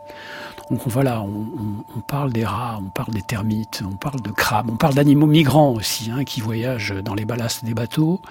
Donc 0.69 0.82
voilà, 0.86 1.21
on, 1.21 2.01
parle 2.01 2.32
des 2.32 2.45
rats, 2.45 2.79
on 2.79 2.89
parle 2.89 3.12
des 3.12 3.23
termites, 3.23 3.82
on 3.84 3.95
parle 3.95 4.21
de 4.21 4.29
crabes, 4.29 4.69
on 4.69 4.75
parle 4.75 4.93
d'animaux 4.93 5.25
migrants 5.25 5.71
aussi, 5.71 6.12
hein, 6.12 6.23
qui 6.23 6.41
voyagent 6.41 6.93
dans 7.03 7.15
les 7.15 7.25
ballastes 7.25 7.65
des 7.65 7.73
bateaux. 7.73 8.21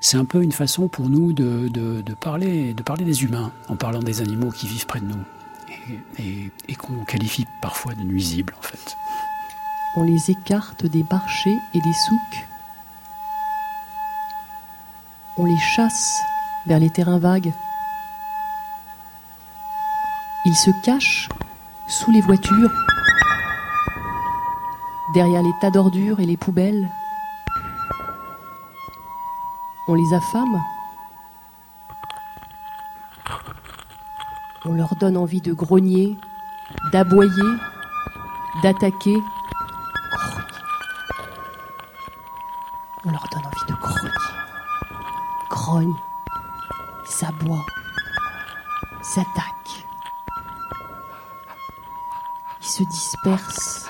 C'est 0.00 0.16
un 0.16 0.24
peu 0.24 0.42
une 0.42 0.52
façon 0.52 0.88
pour 0.88 1.10
nous 1.10 1.34
de, 1.34 2.02
parler, 2.18 2.72
de 2.72 2.82
parler 2.82 3.04
des 3.04 3.22
humains, 3.24 3.52
en 3.68 3.76
parlant 3.76 4.00
des 4.00 4.22
animaux 4.22 4.50
qui 4.50 4.66
vivent 4.66 4.86
près 4.86 5.00
de 5.00 5.04
nous, 5.04 5.24
et, 6.18 6.74
qu'on 6.74 7.04
qualifie 7.04 7.44
parfois 7.60 7.92
de 7.92 8.02
nuisibles 8.02 8.54
en 8.58 8.62
fait. 8.62 8.96
On 9.96 10.04
les 10.04 10.30
écarte 10.30 10.86
des 10.86 11.04
marchés 11.10 11.58
et 11.74 11.80
des 11.80 11.92
souks. 11.92 12.46
On 15.36 15.44
les 15.44 15.60
chasse 15.76 16.18
vers 16.66 16.78
les 16.78 16.90
terrains 16.90 17.18
vagues. 17.18 17.52
Ils 20.46 20.56
se 20.56 20.70
cachent 20.82 21.28
sous 21.88 22.10
les 22.10 22.20
voitures, 22.22 22.72
derrière 25.14 25.42
les 25.42 25.52
tas 25.60 25.70
d'ordures 25.70 26.20
et 26.20 26.26
les 26.26 26.36
poubelles. 26.36 26.88
On 29.86 29.94
les 29.94 30.14
affame. 30.14 30.62
On 34.64 34.72
leur 34.72 34.94
donne 34.96 35.16
envie 35.16 35.42
de 35.42 35.52
grogner, 35.52 36.16
d'aboyer, 36.90 37.52
d'attaquer. 38.62 39.22
On 43.04 43.10
leur 43.10 43.28
donne 43.30 43.44
envie 43.44 43.66
de 43.68 43.74
grogner. 43.74 44.10
grogne, 45.50 45.94
s'aboie, 47.04 47.64
s'attaque. 49.02 49.53
Se 52.74 52.82
disperse. 52.82 53.86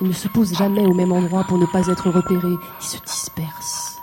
Il 0.00 0.08
ne 0.08 0.12
se 0.12 0.26
pose 0.26 0.52
jamais 0.52 0.84
au 0.84 0.94
même 0.94 1.12
endroit 1.12 1.44
pour 1.44 1.58
ne 1.58 1.66
pas 1.66 1.86
être 1.86 2.10
repéré. 2.10 2.48
Il 2.80 2.84
se 2.84 2.96
disperse, 2.98 4.02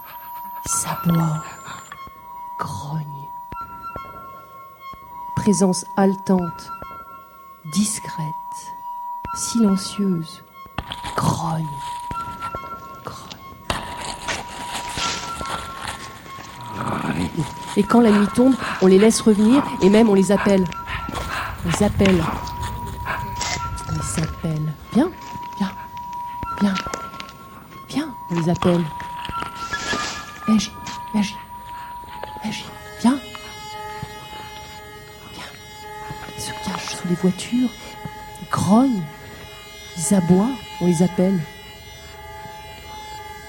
s'aboie, 0.66 1.44
grogne. 2.58 3.28
Présence 5.36 5.84
haletante, 5.98 6.72
discrète, 7.74 8.24
silencieuse, 9.36 10.44
grogne. 11.18 11.68
Et 17.76 17.84
quand 17.84 18.00
la 18.00 18.12
nuit 18.12 18.28
tombe, 18.34 18.56
on 18.82 18.88
les 18.88 18.98
laisse 18.98 19.20
revenir 19.20 19.62
et 19.82 19.90
même 19.90 20.10
on 20.10 20.14
les 20.14 20.32
appelle. 20.32 20.64
On 21.66 21.70
les 21.70 21.84
appelle. 21.84 22.24
On 23.90 23.94
les 23.94 24.24
appelle. 24.24 24.74
Viens, 24.94 25.12
viens, 25.58 25.72
viens, 26.62 26.74
viens, 27.90 28.16
on 28.30 28.36
les 28.36 28.50
appelle. 28.50 28.84
Agis, 30.48 30.72
agis, 31.14 31.36
agis, 32.44 32.66
viens. 33.02 33.20
Viens. 35.34 35.44
Ils 36.36 36.42
se 36.42 36.52
cachent 36.52 36.96
sous 36.96 37.08
les 37.08 37.16
voitures, 37.16 37.70
ils 38.42 38.50
grognent, 38.50 39.04
ils 39.98 40.14
aboient, 40.16 40.52
on 40.82 40.86
les 40.86 41.04
appelle. 41.04 41.40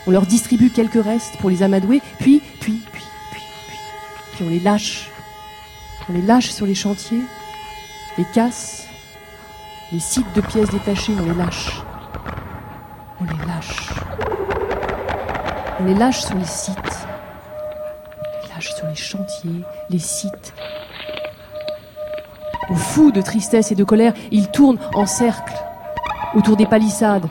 On 0.06 0.10
leur 0.10 0.26
distribue 0.26 0.70
quelques 0.70 1.02
restes 1.04 1.36
pour 1.38 1.50
les 1.50 1.62
amadouer, 1.62 2.00
puis, 2.18 2.40
puis, 2.60 2.80
puis, 2.92 3.02
puis, 3.30 3.42
puis, 3.66 3.76
puis 4.32 4.44
on 4.44 4.48
les 4.48 4.60
lâche. 4.60 5.10
On 6.08 6.14
les 6.14 6.22
lâche 6.22 6.50
sur 6.50 6.64
les 6.64 6.74
chantiers, 6.74 7.20
les 8.18 8.24
casse, 8.24 8.88
les 9.92 10.00
sites 10.00 10.32
de 10.34 10.40
pièces 10.40 10.70
détachées, 10.70 11.14
on 11.18 11.24
les 11.24 11.34
lâche. 11.34 11.82
On 13.20 13.24
les 13.24 13.46
lâche. 13.46 13.90
On 15.80 15.84
les 15.84 15.94
lâche 15.94 16.20
sur 16.22 16.34
les 16.34 16.44
sites. 16.44 17.06
On 18.34 18.42
les 18.42 18.54
lâche 18.54 18.74
sur 18.74 18.86
les 18.88 18.94
chantiers, 18.96 19.64
les 19.88 20.00
sites. 20.00 20.52
Au 22.68 22.74
fou 22.74 23.12
de 23.12 23.22
tristesse 23.22 23.70
et 23.70 23.76
de 23.76 23.84
colère, 23.84 24.12
ils 24.32 24.50
tournent 24.50 24.80
en 24.94 25.06
cercle 25.06 25.54
autour 26.34 26.56
des 26.56 26.66
palissades. 26.66 27.28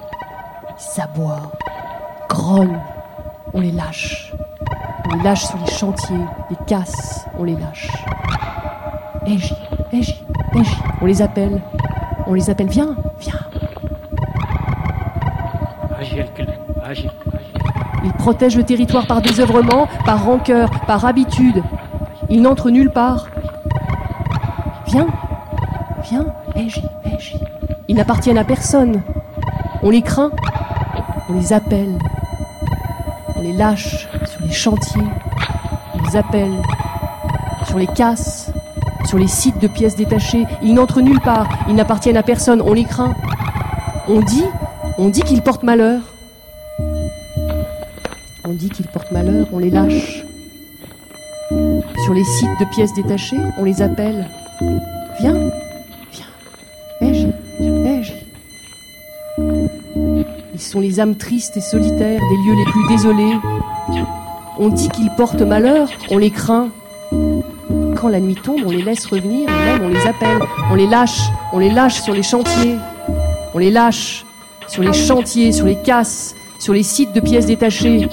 Ils 0.80 0.82
s'aboient, 0.82 1.52
grognent, 2.30 2.82
on 3.54 3.60
les 3.60 3.74
lâche. 3.74 4.32
On 5.06 5.18
les 5.18 5.24
lâche 5.24 5.46
sur 5.46 5.58
les 5.58 5.72
chantiers, 5.72 6.26
les 6.50 6.66
casse, 6.66 7.26
on 7.38 7.44
les 7.44 7.56
lâche. 7.56 7.92
Agis, 9.26 9.54
agis, 9.54 9.67
on 11.02 11.06
les 11.06 11.22
appelle. 11.22 11.62
On 12.26 12.34
les 12.34 12.50
appelle, 12.50 12.68
viens, 12.68 12.96
viens. 13.20 13.40
Ils 18.04 18.14
protègent 18.14 18.58
le 18.58 18.64
territoire 18.64 19.08
par 19.08 19.22
désœuvrement, 19.22 19.88
par 20.06 20.24
rancœur, 20.24 20.70
par 20.86 21.06
habitude. 21.06 21.64
Ils 22.30 22.42
n'entrent 22.42 22.70
nulle 22.70 22.92
part. 22.92 23.28
Viens, 24.88 25.08
viens, 26.04 26.26
agis, 26.56 26.84
agis. 27.06 27.40
Ils 27.88 27.96
n'appartiennent 27.96 28.38
à 28.38 28.44
personne. 28.44 29.02
On 29.84 29.90
les 29.90 30.02
craint, 30.02 30.32
on 31.30 31.34
les 31.34 31.54
appelle, 31.54 31.98
on 33.36 33.42
les 33.42 33.54
lâche 33.54 34.08
sur 34.26 34.42
les 34.42 34.52
chantiers, 34.52 35.08
on 35.94 36.04
les 36.04 36.16
appelle, 36.18 36.62
sur 37.66 37.78
les 37.78 37.88
casses, 37.88 38.47
sur 39.08 39.18
les 39.18 39.28
sites 39.28 39.60
de 39.60 39.68
pièces 39.68 39.96
détachées. 39.96 40.46
Ils 40.62 40.74
n'entrent 40.74 41.02
nulle 41.02 41.22
part, 41.22 41.48
ils 41.68 41.76
n'appartiennent 41.76 42.18
à 42.18 42.24
personne, 42.24 42.62
on 42.62 42.74
les 42.74 42.84
craint. 42.84 43.16
On 44.08 44.20
dit, 44.20 44.44
on 44.98 45.08
dit 45.10 45.22
qu'ils 45.22 45.42
portent 45.42 45.64
malheur. 45.64 46.02
On 48.46 48.54
dit 48.54 48.70
qu'ils 48.70 48.88
portent 48.88 49.12
malheur, 49.12 49.48
on 49.52 49.60
les 49.60 49.70
lâche. 49.70 50.24
Sur 52.04 52.14
les 52.14 52.24
sites 52.24 52.60
de 52.60 52.66
pièces 52.66 52.94
détachées, 52.94 53.40
on 53.58 53.64
les 53.64 53.82
appelle. 53.82 54.30
Viens, 55.20 55.50
viens, 56.12 56.28
agis, 57.02 57.34
agis. 57.60 58.14
Ils 60.54 60.62
sont 60.62 60.80
les 60.80 61.00
âmes 61.00 61.16
tristes 61.16 61.56
et 61.56 61.62
solitaires 61.62 62.20
des 62.20 62.38
lieux 62.38 62.56
les 62.58 62.72
plus 62.72 62.88
désolés. 62.90 63.38
On 64.60 64.70
dit 64.70 64.90
qu'ils 64.90 65.12
portent 65.16 65.42
malheur, 65.42 65.88
on 66.10 66.18
les 66.18 66.32
craint. 66.32 66.70
Quand 68.00 68.10
la 68.10 68.20
nuit 68.20 68.36
tombe, 68.36 68.62
on 68.64 68.70
les 68.70 68.84
laisse 68.84 69.08
revenir, 69.08 69.50
et 69.50 69.66
même 69.66 69.82
on 69.84 69.88
les 69.88 70.06
appelle, 70.06 70.38
on 70.70 70.76
les 70.76 70.86
lâche, 70.86 71.20
on 71.52 71.58
les 71.58 71.72
lâche 71.72 72.00
sur 72.00 72.14
les 72.14 72.22
chantiers, 72.22 72.76
on 73.56 73.58
les 73.58 73.72
lâche 73.72 74.24
sur 74.68 74.84
les 74.84 74.94
chantiers, 74.94 75.52
sur 75.52 75.66
les 75.66 75.82
casses, 75.82 76.36
sur 76.60 76.74
les 76.74 76.84
sites 76.84 77.12
de 77.14 77.20
pièces 77.20 77.48
détachées. 77.48 78.08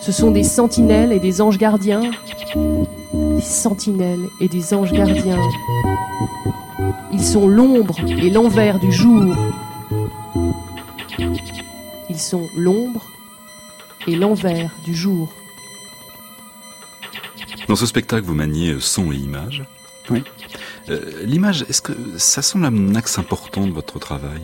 Ce 0.00 0.12
sont 0.12 0.30
des 0.30 0.42
sentinelles 0.42 1.12
et 1.12 1.20
des 1.20 1.40
anges 1.40 1.56
gardiens, 1.56 2.10
des 2.54 3.40
sentinelles 3.40 4.28
et 4.42 4.48
des 4.48 4.74
anges 4.74 4.92
gardiens. 4.92 5.40
Ils 7.12 7.24
sont 7.24 7.48
l'ombre 7.48 7.96
et 8.06 8.28
l'envers 8.28 8.78
du 8.78 8.92
jour. 8.92 9.34
Ils 12.10 12.20
sont 12.20 12.46
l'ombre 12.56 13.06
et 14.06 14.16
l'envers 14.16 14.70
du 14.84 14.94
jour. 14.94 15.28
Dans 17.70 17.76
ce 17.76 17.86
spectacle, 17.86 18.24
vous 18.24 18.34
maniez 18.34 18.74
son 18.80 19.12
et 19.12 19.14
image. 19.14 19.62
Oui. 20.10 20.24
Euh, 20.88 20.98
L'image, 21.22 21.64
est-ce 21.68 21.80
que 21.80 21.92
ça 22.16 22.42
semble 22.42 22.64
un 22.64 22.96
axe 22.96 23.16
important 23.16 23.64
de 23.64 23.70
votre 23.70 24.00
travail? 24.00 24.40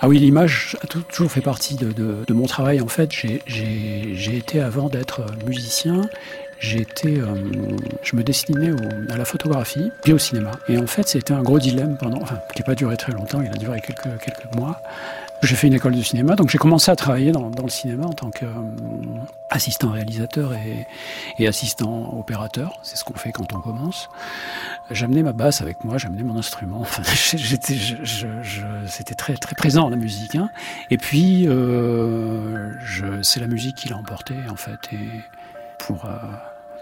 Ah 0.00 0.08
oui, 0.08 0.18
l'image 0.18 0.78
a 0.80 0.86
toujours 0.86 1.30
fait 1.30 1.42
partie 1.42 1.74
de, 1.74 1.92
de- 1.92 2.24
de 2.26 2.32
mon 2.32 2.46
travail. 2.46 2.80
En 2.80 2.88
fait, 2.88 3.12
j'ai- 3.12 3.42
j'ai 3.46 4.12
j'ai 4.14 4.34
été, 4.38 4.62
avant 4.62 4.88
d'être 4.88 5.26
musicien, 5.46 6.08
j'ai 6.58 6.80
été, 6.80 7.20
euh, 7.20 7.26
je 8.02 8.16
me 8.16 8.22
destinais 8.22 8.72
au- 8.72 9.12
à 9.12 9.18
la 9.18 9.26
photographie 9.26 9.90
puis 10.02 10.14
au 10.14 10.18
cinéma. 10.18 10.52
Et 10.70 10.78
en 10.78 10.86
fait, 10.86 11.06
c'était 11.06 11.34
un 11.34 11.42
gros 11.42 11.58
dilemme 11.58 11.98
pendant, 12.00 12.22
enfin, 12.22 12.38
qui 12.54 12.62
n'a 12.62 12.64
pas 12.64 12.74
duré 12.74 12.96
très 12.96 13.12
longtemps, 13.12 13.42
il 13.42 13.48
a 13.50 13.58
duré 13.58 13.82
quelques, 13.82 14.18
quelques 14.24 14.54
mois. 14.56 14.80
J'ai 15.42 15.56
fait 15.56 15.68
une 15.68 15.74
école 15.74 15.94
de 15.94 16.02
cinéma, 16.02 16.36
donc 16.36 16.50
j'ai 16.50 16.58
commencé 16.58 16.90
à 16.90 16.96
travailler 16.96 17.32
dans, 17.32 17.48
le 17.48 17.70
cinéma 17.70 18.04
en 18.04 18.12
tant 18.12 18.30
qu'assistant 18.30 19.90
réalisateur 19.90 20.52
et, 21.38 21.46
assistant 21.46 22.14
opérateur. 22.18 22.78
C'est 22.82 22.96
ce 22.96 23.04
qu'on 23.04 23.14
fait 23.14 23.32
quand 23.32 23.52
on 23.54 23.60
commence. 23.60 24.10
J'amenais 24.90 25.22
ma 25.22 25.32
basse 25.32 25.62
avec 25.62 25.82
moi, 25.82 25.96
j'amenais 25.96 26.22
mon 26.22 26.36
instrument. 26.36 26.80
Enfin, 26.90 27.02
j'étais, 27.36 27.76
c'était 28.86 29.14
très 29.14 29.34
très 29.36 29.54
présent 29.54 29.88
la 29.88 29.96
musique. 29.96 30.34
hein. 30.34 30.50
Et 30.90 30.98
puis, 30.98 31.46
euh, 31.48 32.74
c'est 33.22 33.40
la 33.40 33.46
musique 33.46 33.76
qui 33.76 33.88
l'a 33.88 33.96
emporté 33.96 34.34
en 34.50 34.56
fait. 34.56 34.92
Et 34.92 35.08
pour 35.78 36.04
euh, 36.04 36.16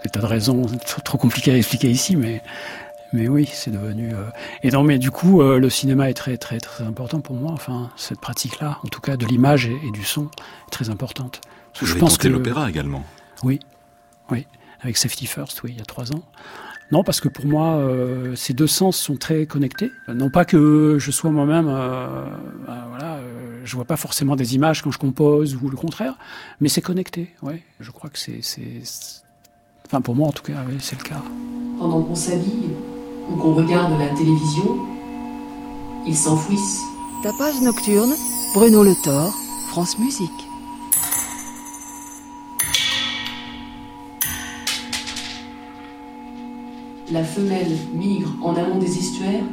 des 0.03 0.09
tas 0.09 0.19
de 0.19 0.25
raisons 0.25 0.65
trop, 0.85 1.01
trop 1.01 1.17
compliquées 1.17 1.51
à 1.51 1.57
expliquer 1.57 1.89
ici, 1.89 2.17
mais 2.17 2.41
mais 3.13 3.27
oui, 3.27 3.49
c'est 3.51 3.71
devenu. 3.71 4.13
euh, 4.13 4.25
Et 4.63 4.71
non, 4.71 4.83
mais 4.83 4.97
du 4.99 5.11
coup, 5.11 5.41
euh, 5.41 5.59
le 5.59 5.69
cinéma 5.69 6.09
est 6.09 6.13
très 6.13 6.37
très 6.37 6.59
très 6.59 6.83
important 6.83 7.21
pour 7.21 7.35
moi. 7.35 7.51
Enfin, 7.51 7.89
cette 7.95 8.19
pratique-là, 8.21 8.79
en 8.83 8.87
tout 8.87 9.01
cas, 9.01 9.17
de 9.17 9.25
l'image 9.25 9.65
et, 9.67 9.77
et 9.87 9.91
du 9.91 10.03
son, 10.03 10.25
est 10.67 10.71
très 10.71 10.89
importante. 10.89 11.41
Parce 11.73 11.79
que 11.81 11.85
Vous 11.85 11.91
avez 11.91 11.99
tenté 12.01 12.29
l'opéra 12.29 12.69
également. 12.69 13.03
oui, 13.43 13.59
oui, 14.31 14.45
avec 14.81 14.97
Safety 14.97 15.25
First, 15.27 15.63
oui, 15.63 15.71
il 15.73 15.77
y 15.77 15.81
a 15.81 15.85
trois 15.85 16.11
ans. 16.11 16.21
Non, 16.91 17.03
parce 17.03 17.21
que 17.21 17.29
pour 17.29 17.45
moi, 17.45 17.75
euh, 17.75 18.35
ces 18.35 18.53
deux 18.53 18.65
sens 18.65 18.97
sont 18.97 19.15
très 19.15 19.45
connectés. 19.45 19.91
Non 20.07 20.31
pas 20.31 20.43
que 20.43 20.97
je 20.99 21.11
sois 21.11 21.29
moi-même, 21.29 21.67
euh, 21.67 21.71
euh, 21.77 22.25
voilà, 22.89 23.15
euh, 23.17 23.61
je 23.63 23.75
vois 23.75 23.85
pas 23.85 23.95
forcément 23.97 24.35
des 24.35 24.55
images 24.55 24.81
quand 24.81 24.89
je 24.89 24.97
compose 24.97 25.55
ou 25.55 25.69
le 25.69 25.77
contraire, 25.77 26.17
mais 26.61 26.67
c'est 26.69 26.81
connecté. 26.81 27.35
Ouais, 27.43 27.61
je 27.79 27.91
crois 27.91 28.09
que 28.09 28.17
c'est, 28.17 28.39
c'est, 28.41 28.81
c'est- 28.83 29.21
enfin 29.85 30.01
pour 30.01 30.15
moi 30.15 30.27
en 30.29 30.31
tout 30.31 30.41
cas, 30.41 30.63
oui, 30.67 30.77
c'est 30.79 30.97
le 30.97 31.03
cas. 31.03 31.21
Pendant 31.77 32.01
qu'on 32.01 32.15
s'habille 32.15 32.71
ou 33.31 33.35
qu'on 33.35 33.53
regarde 33.53 33.97
la 33.99 34.09
télévision, 34.09 34.79
ils 36.05 36.17
s'enfouissent. 36.17 36.83
Tapage 37.23 37.61
nocturne, 37.61 38.15
Bruno 38.53 38.83
Le 38.83 38.95
Thor, 38.95 39.33
France 39.67 39.97
Musique. 39.99 40.31
La 47.11 47.23
femelle 47.23 47.77
migre 47.93 48.29
en 48.41 48.55
amont 48.55 48.77
des 48.77 48.97
estuaires. 48.97 49.43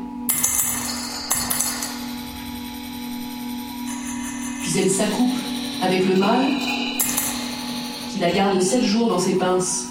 Puis 4.62 4.78
elle 4.78 4.90
s'accouple 4.90 5.40
avec 5.82 6.06
le 6.06 6.16
mâle 6.16 6.48
qui 8.12 8.18
la 8.18 8.30
garde 8.30 8.60
sept 8.60 8.82
jours 8.82 9.08
dans 9.08 9.18
ses 9.18 9.36
pinces. 9.36 9.88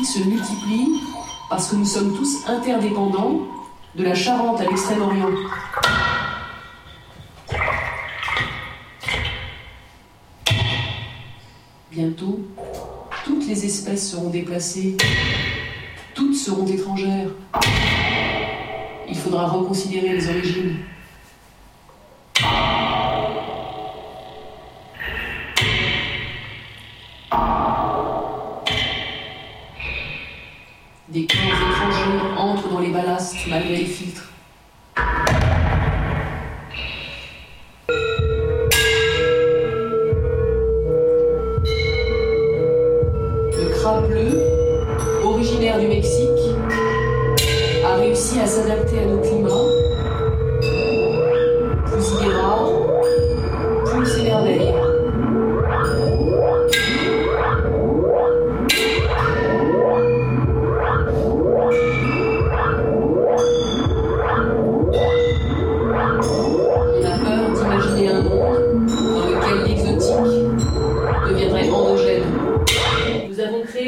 Se 0.00 0.20
multiplient 0.20 1.00
parce 1.50 1.68
que 1.68 1.76
nous 1.76 1.84
sommes 1.84 2.16
tous 2.16 2.48
interdépendants, 2.48 3.42
de 3.94 4.04
la 4.04 4.14
Charente 4.14 4.58
à 4.60 4.64
l'Extrême-Orient. 4.64 5.28
Bientôt, 11.90 12.40
toutes 13.26 13.46
les 13.46 13.66
espèces 13.66 14.12
seront 14.12 14.30
déplacées, 14.30 14.96
toutes 16.14 16.34
seront 16.34 16.66
étrangères. 16.66 17.28
Il 19.06 19.16
faudra 19.16 19.46
reconsidérer 19.46 20.14
les 20.14 20.26
origines. 20.26 20.76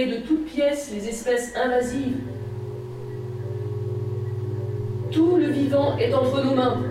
De 0.07 0.17
toutes 0.27 0.47
pièces 0.47 0.91
les 0.93 1.09
espèces 1.09 1.55
invasives. 1.57 2.19
Tout 5.11 5.37
le 5.37 5.47
vivant 5.47 5.97
est 5.99 6.13
entre 6.13 6.45
nos 6.45 6.55
mains. 6.55 6.83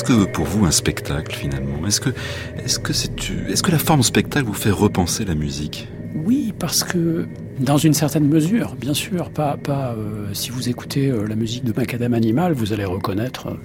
Qu'est-ce 0.00 0.16
que 0.16 0.24
pour 0.24 0.46
vous 0.46 0.64
un 0.64 0.70
spectacle 0.70 1.36
finalement? 1.36 1.86
Est-ce 1.86 2.00
que, 2.00 2.92
c'est, 2.94 3.12
est-ce 3.50 3.62
que 3.62 3.70
la 3.70 3.78
forme 3.78 4.02
spectacle 4.02 4.46
vous 4.46 4.54
fait 4.54 4.70
repenser 4.70 5.26
la 5.26 5.34
musique? 5.34 5.88
Oui, 6.14 6.54
parce 6.58 6.84
que 6.84 7.28
dans 7.58 7.76
une 7.76 7.92
certaine 7.92 8.26
mesure, 8.26 8.76
bien 8.76 8.94
sûr, 8.94 9.28
pas, 9.28 9.58
pas 9.58 9.92
euh, 9.92 10.32
si 10.32 10.48
vous 10.48 10.70
écoutez 10.70 11.08
euh, 11.08 11.26
la 11.26 11.34
musique 11.34 11.64
de 11.64 11.74
Macadam 11.74 12.14
Animal, 12.14 12.54
vous 12.54 12.72
allez 12.72 12.86
reconnaître, 12.86 13.48
euh, 13.48 13.56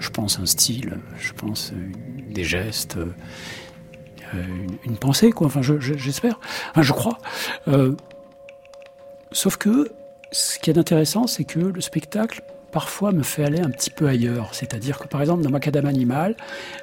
je 0.00 0.10
pense, 0.10 0.38
un 0.38 0.44
style, 0.44 0.98
je 1.18 1.32
pense, 1.32 1.72
des 2.30 2.44
gestes, 2.44 2.98
une, 4.84 4.96
pensée, 4.98 5.30
quoi. 5.30 5.46
Enfin, 5.46 5.62
je- 5.62 5.80
je- 5.80 5.94
j'espère, 5.96 6.38
enfin, 6.72 6.82
je 6.82 6.92
crois. 6.92 7.16
Sauf 9.32 9.56
que 9.56 9.88
ce 10.30 10.58
qui 10.58 10.68
est 10.68 10.76
intéressant, 10.76 11.26
c'est 11.26 11.44
que 11.44 11.58
le 11.60 11.80
spectacle 11.80 12.42
parfois 12.74 13.12
me 13.12 13.22
fait 13.22 13.44
aller 13.44 13.60
un 13.60 13.70
petit 13.70 13.88
peu 13.88 14.08
ailleurs. 14.08 14.48
C'est-à-dire 14.50 14.98
que 14.98 15.06
par 15.06 15.20
exemple 15.20 15.44
dans 15.44 15.50
Macadam 15.50 15.86
Animal, 15.86 16.34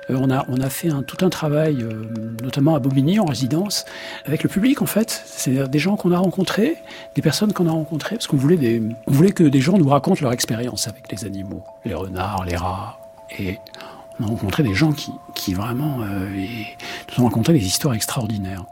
euh, 0.09 0.17
on, 0.17 0.29
a, 0.29 0.65
a 0.65 0.69
fait 0.69 0.89
tout 1.05 1.17
un 1.23 1.29
travail, 1.29 1.83
euh, 1.83 2.07
notamment 2.41 2.75
à 2.75 2.79
Bobigny 2.79 3.19
en 3.19 3.25
résidence, 3.25 3.83
avec 4.25 4.43
le 4.43 4.49
public 4.49 4.81
en 4.81 4.85
fait. 4.85 5.21
C'est 5.25 5.69
des 5.69 5.79
gens 5.79 5.97
qu'on 5.97 6.13
a 6.13 6.17
rencontrés, 6.17 6.77
des 7.15 7.21
personnes 7.21 7.51
qu'on 7.51 7.67
a 7.67 7.71
rencontrées, 7.71 8.15
parce 8.15 8.27
qu'on 8.27 8.37
voulait, 8.37 8.81
voulait 9.05 9.33
que 9.33 9.43
des 9.43 9.59
gens 9.59 9.77
nous 9.77 9.89
racontent 9.89 10.21
leur 10.21 10.31
expérience 10.31 10.87
avec 10.87 11.11
les 11.11 11.25
animaux, 11.25 11.61
les 11.83 11.93
renards, 11.93 12.45
les 12.45 12.55
rats. 12.55 12.97
Et 13.37 13.59
on 14.17 14.23
a 14.23 14.27
rencontré 14.27 14.63
des 14.63 14.73
gens 14.73 14.93
qui, 14.93 15.53
vraiment 15.53 15.99
euh, 16.03 16.29
nous 17.17 17.23
ont 17.23 17.27
raconté 17.27 17.51
des 17.51 17.65
histoires 17.65 17.95
extraordinaires. 17.95 18.63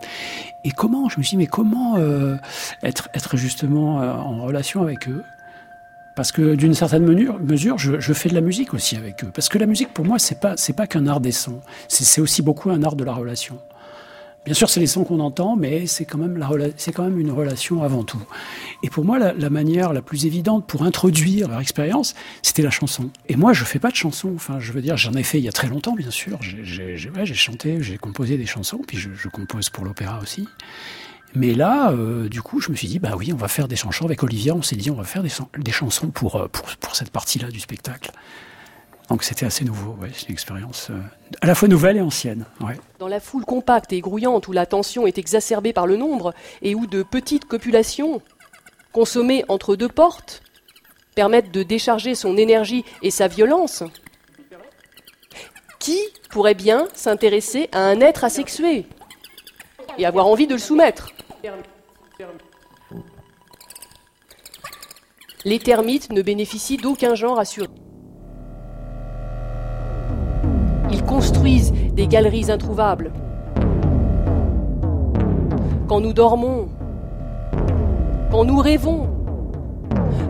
Et 0.63 0.71
comment, 0.71 1.09
je 1.09 1.17
me 1.17 1.23
suis 1.23 1.35
dit, 1.35 1.43
mais 1.43 1.47
comment 1.47 1.97
euh, 1.97 2.37
être, 2.81 3.35
justement 3.35 3.97
en 3.97 4.45
relation 4.45 4.81
avec 4.81 5.09
eux 5.09 5.25
parce 6.15 6.31
que 6.31 6.55
d'une 6.55 6.73
certaine 6.73 7.05
mesure, 7.05 7.77
je, 7.77 8.13
fais 8.13 8.29
de 8.29 8.35
la 8.35 8.41
musique 8.41 8.73
aussi 8.73 8.95
avec 8.95 9.23
eux. 9.23 9.31
Parce 9.33 9.49
que 9.49 9.57
la 9.57 9.65
musique, 9.65 9.93
pour 9.93 10.05
moi, 10.05 10.19
c'est 10.19 10.39
pas 10.39 10.57
c'est 10.57 10.73
pas 10.73 10.87
qu'un 10.87 11.07
art 11.07 11.21
des 11.21 11.31
sons. 11.31 11.61
C'est 11.87 12.21
aussi 12.21 12.41
beaucoup 12.41 12.69
un 12.69 12.83
art 12.83 12.95
de 12.95 13.03
la 13.03 13.13
relation. 13.13 13.59
Bien 14.45 14.53
sûr, 14.53 14.69
c'est 14.69 14.79
les 14.79 14.87
sons 14.87 15.03
qu'on 15.03 15.19
entend, 15.19 15.55
mais 15.55 15.85
c'est 15.85 16.05
quand 16.05 16.17
même 16.17 16.37
la 16.37 16.49
c'est 16.77 16.91
quand 16.91 17.03
même 17.03 17.19
une 17.19 17.31
relation 17.31 17.83
avant 17.83 18.03
tout. 18.03 18.21
Et 18.83 18.89
pour 18.89 19.05
moi, 19.05 19.19
la, 19.19 19.49
manière 19.49 19.93
la 19.93 20.01
plus 20.01 20.25
évidente 20.25 20.65
pour 20.65 20.83
introduire 20.83 21.49
leur 21.49 21.59
expérience, 21.59 22.15
c'était 22.41 22.63
la 22.63 22.69
chanson. 22.69 23.11
Et 23.27 23.35
moi, 23.35 23.53
je 23.53 23.63
fais 23.63 23.79
pas 23.79 23.91
de 23.91 23.95
chansons. 23.95 24.33
Enfin, 24.35 24.59
je 24.59 24.71
veux 24.71 24.81
dire, 24.81 24.97
j'en 24.97 25.13
ai 25.13 25.23
fait 25.23 25.37
il 25.37 25.43
y 25.43 25.49
a 25.49 25.51
très 25.51 25.67
longtemps, 25.67 25.93
bien 25.93 26.11
sûr. 26.11 26.39
J'ai 26.41 27.33
chanté, 27.33 27.81
j'ai 27.81 27.97
composé 27.97 28.37
des 28.37 28.45
chansons, 28.45 28.81
puis 28.87 28.97
je 28.97 29.29
compose 29.29 29.69
pour 29.69 29.85
l'opéra 29.85 30.19
aussi. 30.21 30.47
Mais 31.35 31.53
là, 31.53 31.91
euh, 31.91 32.27
du 32.27 32.41
coup, 32.41 32.59
je 32.59 32.71
me 32.71 32.75
suis 32.75 32.87
dit, 32.87 32.99
bah 32.99 33.13
oui, 33.17 33.31
on 33.33 33.37
va 33.37 33.47
faire 33.47 33.67
des 33.67 33.75
chansons 33.75 34.05
avec 34.05 34.23
Olivia. 34.23 34.55
On 34.55 34.61
s'est 34.61 34.75
dit, 34.75 34.89
on 34.89 34.95
va 34.95 35.03
faire 35.03 35.23
des, 35.23 35.71
chansons 35.71 36.07
pour, 36.07 36.49
pour, 36.49 36.65
pour 36.77 36.95
cette 36.95 37.11
partie-là 37.11 37.49
du 37.49 37.59
spectacle. 37.59 38.11
Donc 39.09 39.23
c'était 39.23 39.47
assez 39.47 39.65
nouveau, 39.65 39.97
c'est 40.13 40.27
une 40.27 40.33
expérience 40.33 40.89
euh, 40.91 40.99
à 41.41 41.47
la 41.47 41.55
fois 41.55 41.67
nouvelle 41.67 41.97
et 41.97 42.01
ancienne. 42.01 42.45
Dans 42.99 43.07
la 43.07 43.19
foule 43.19 43.43
compacte 43.43 43.91
et 43.91 44.01
grouillante 44.01 44.47
où 44.47 44.51
la 44.51 44.67
tension 44.67 45.07
est 45.07 45.17
exacerbée 45.17 45.73
par 45.73 45.87
le 45.87 45.97
nombre 45.97 46.33
et 46.61 46.75
où 46.75 46.85
de 46.85 47.01
petites 47.01 47.45
copulations, 47.45 48.21
consommées 48.93 49.45
entre 49.47 49.75
deux 49.75 49.87
portes, 49.87 50.43
permettent 51.15 51.51
de 51.51 51.63
décharger 51.63 52.13
son 52.13 52.37
énergie 52.37 52.85
et 53.01 53.09
sa 53.09 53.27
violence, 53.27 53.83
qui 55.79 55.99
pourrait 56.29 56.53
bien 56.53 56.87
s'intéresser 56.93 57.67
à 57.71 57.79
un 57.79 58.01
être 58.01 58.23
asexué 58.23 58.85
et 59.97 60.05
avoir 60.05 60.27
envie 60.27 60.45
de 60.45 60.53
le 60.53 60.59
soumettre 60.59 61.13
Les 65.45 65.59
termites 65.59 66.11
ne 66.11 66.21
bénéficient 66.21 66.77
d'aucun 66.77 67.15
genre 67.15 67.39
assuré. 67.39 67.67
Ils 70.91 71.03
construisent 71.03 71.71
des 71.71 72.07
galeries 72.07 72.51
introuvables. 72.51 73.13
Quand 75.87 76.01
nous 76.01 76.13
dormons, 76.13 76.67
quand 78.31 78.43
nous 78.43 78.57
rêvons, 78.57 79.09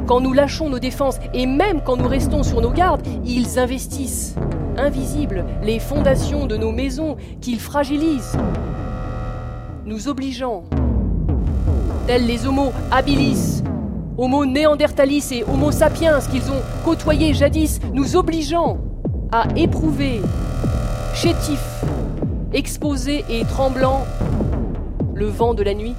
quand 0.06 0.22
nous 0.22 0.34
lâchons 0.34 0.70
nos 0.70 0.80
défenses 0.80 1.20
et 1.34 1.46
même 1.46 1.82
quand 1.82 1.98
nous 1.98 2.08
restons 2.08 2.44
sur 2.44 2.62
nos 2.62 2.72
gardes, 2.72 3.06
ils 3.26 3.58
investissent, 3.58 4.36
invisibles, 4.78 5.46
les 5.64 5.80
fondations 5.80 6.46
de 6.46 6.56
nos 6.56 6.72
maisons 6.72 7.18
qu'ils 7.42 7.60
fragilisent, 7.60 8.38
nous 9.86 10.08
obligeant, 10.08 10.66
tels 12.10 12.26
les 12.26 12.48
Homo 12.48 12.72
habilis, 12.90 13.62
Homo 14.18 14.44
néandertalis 14.44 15.32
et 15.32 15.44
Homo 15.44 15.72
sapiens 15.72 16.20
qu'ils 16.22 16.50
ont 16.50 16.64
côtoyés 16.84 17.36
jadis, 17.36 17.80
nous 17.94 18.16
obligeant 18.16 18.80
à 19.32 19.44
éprouver, 19.56 20.20
chétif, 21.14 21.62
exposé 22.52 23.24
et 23.30 23.46
tremblant, 23.46 24.08
le 25.14 25.28
vent 25.28 25.54
de 25.54 25.62
la 25.62 25.76
nuit 25.76 25.94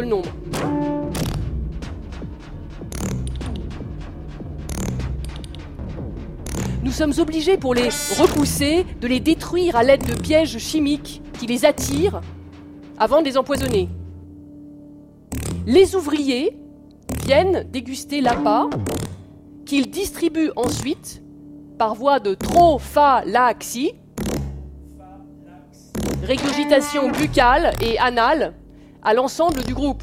le 0.00 0.06
nombre. 0.06 0.28
Nous 6.82 6.92
sommes 6.92 7.12
obligés 7.18 7.58
pour 7.58 7.74
les 7.74 7.88
repousser 8.18 8.86
de 9.00 9.06
les 9.06 9.20
détruire 9.20 9.76
à 9.76 9.82
l'aide 9.82 10.06
de 10.06 10.14
pièges 10.14 10.58
chimiques 10.58 11.22
qui 11.38 11.46
les 11.46 11.64
attirent 11.64 12.20
avant 12.98 13.20
de 13.20 13.26
les 13.26 13.36
empoisonner. 13.36 13.88
Les 15.66 15.94
ouvriers 15.94 16.58
viennent 17.24 17.66
déguster 17.70 18.20
l'appât 18.20 18.68
qu'ils 19.66 19.90
distribuent 19.90 20.50
ensuite 20.56 21.22
par 21.78 21.94
voie 21.94 22.20
de 22.20 22.34
trophalaxie, 22.34 23.92
régurgitation 26.22 27.10
buccale 27.10 27.72
et 27.82 27.98
anale, 27.98 28.54
à 29.08 29.14
l'ensemble 29.14 29.64
du 29.64 29.72
groupe. 29.72 30.02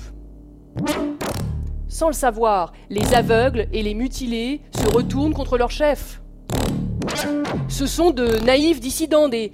Sans 1.88 2.08
le 2.08 2.14
savoir, 2.14 2.74
les 2.90 3.14
aveugles 3.14 3.68
et 3.72 3.84
les 3.84 3.94
mutilés 3.94 4.62
se 4.76 4.88
retournent 4.88 5.36
contre 5.36 5.60
leur 5.60 5.70
chef. 5.70 6.24
Ce 7.68 7.86
sont 7.86 8.10
de 8.10 8.40
naïfs 8.44 8.80
dissidents, 8.80 9.30
des, 9.30 9.52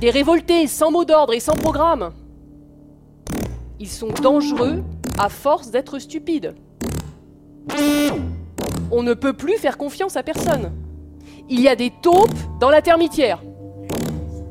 des 0.00 0.10
révoltés 0.10 0.66
sans 0.66 0.90
mot 0.90 1.04
d'ordre 1.04 1.34
et 1.34 1.38
sans 1.38 1.54
programme. 1.54 2.10
Ils 3.78 3.88
sont 3.88 4.08
dangereux 4.08 4.82
à 5.18 5.28
force 5.28 5.70
d'être 5.70 6.00
stupides. 6.00 6.56
On 8.90 9.04
ne 9.04 9.14
peut 9.14 9.34
plus 9.34 9.56
faire 9.56 9.78
confiance 9.78 10.16
à 10.16 10.24
personne. 10.24 10.72
Il 11.48 11.60
y 11.60 11.68
a 11.68 11.76
des 11.76 11.92
taupes 12.02 12.58
dans 12.58 12.70
la 12.70 12.82
termitière. 12.82 13.40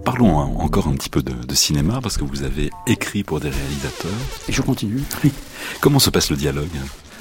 Parlons 0.06 0.36
encore 0.36 0.88
un 0.88 0.94
petit 0.94 1.10
peu 1.10 1.22
de, 1.22 1.32
de, 1.32 1.56
cinéma, 1.56 2.00
parce 2.02 2.18
que 2.18 2.26
vous 2.26 2.44
avez 2.44 2.70
écrit 2.88 3.24
pour 3.24 3.40
des 3.40 3.50
réalisateurs. 3.50 4.12
Et 4.50 4.52
je 4.52 4.62
continue. 4.62 5.02
Comment 5.80 6.00
se 6.00 6.10
passe 6.10 6.30
le 6.30 6.36
dialogue 6.36 6.68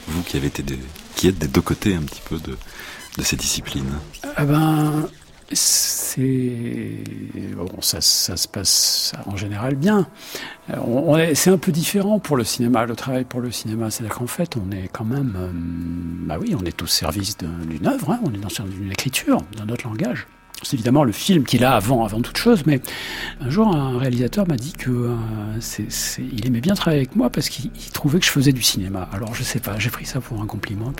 Vous 0.09 0.23
qui 0.23 0.37
avez 0.37 0.49
été 0.49 0.63
des, 0.63 0.79
qui 1.15 1.29
êtes 1.29 1.39
des 1.39 1.47
deux 1.47 1.61
côtés 1.61 1.95
un 1.95 2.03
petit 2.03 2.23
peu 2.29 2.39
de, 2.39 2.57
de 3.19 3.23
ces 3.23 3.37
disciplines? 3.37 3.93
Ah 4.37 4.45
ben, 4.45 5.09
c'est 5.53 7.05
bon, 7.55 7.81
ça, 7.81 8.01
ça, 8.01 8.37
se 8.37 8.49
passe 8.49 9.13
en 9.27 9.37
général 9.37 9.77
bien. 9.77 10.09
On, 10.69 11.15
on 11.15 11.35
c'est 11.35 11.51
un 11.51 11.59
peu 11.59 11.71
différent 11.71 12.19
pour 12.19 12.37
le 12.37 12.43
cinéma. 12.43 12.85
Le 12.85 12.97
travail 12.97 13.25
pour 13.25 13.41
le 13.41 13.53
cinéma, 13.53 13.91
c'est-à-dire 13.91 14.17
qu'en 14.17 14.27
fait, 14.27 14.57
on 14.57 14.73
est 14.73 14.89
quand 14.89 15.05
même, 15.05 15.35
euh, 15.37 16.27
bah 16.27 16.39
oui, 16.41 16.57
on 16.61 16.65
est 16.65 16.83
au 16.83 16.87
service 16.87 17.37
d'une 17.39 17.87
œuvre. 17.87 18.11
Hein, 18.11 18.21
on 18.25 18.35
est 18.35 18.39
dans 18.39 18.49
une 18.49 18.91
écriture, 18.91 19.39
dans 19.57 19.67
notre 19.67 19.87
langage. 19.87 20.27
C'est 20.63 20.75
évidemment 20.75 21.05
le 21.05 21.13
film 21.13 21.45
qu'il 21.45 21.65
a 21.65 21.75
avant, 21.75 22.05
avant 22.05 22.21
toute 22.21 22.37
chose, 22.37 22.63
mais 22.67 22.81
un 23.41 23.51
jour, 23.51 23.75
un 23.75 23.99
réalisateur 23.99 24.47
m'a 24.47 24.57
dit 24.57 24.73
que 24.73 24.91
euh, 24.91 25.17
aimait 26.45 26.61
bien 26.61 26.75
travailler 26.75 27.03
avec 27.03 27.17
moi 27.17 27.31
parce 27.31 27.49
qu'il 27.49 27.71
trouvait 27.93 28.21
que 28.21 28.27
je 28.27 28.31
faisais 28.31 28.53
du 28.53 28.63
cinéma. 28.63 29.09
Alors, 29.13 29.35
je 29.35 29.43
sais 29.43 29.59
pas, 29.59 29.79
j'ai 29.79 29.91
pris 29.91 30.07
ça 30.07 30.21
pour 30.21 30.41
un 30.41 30.47
compliment, 30.47 30.93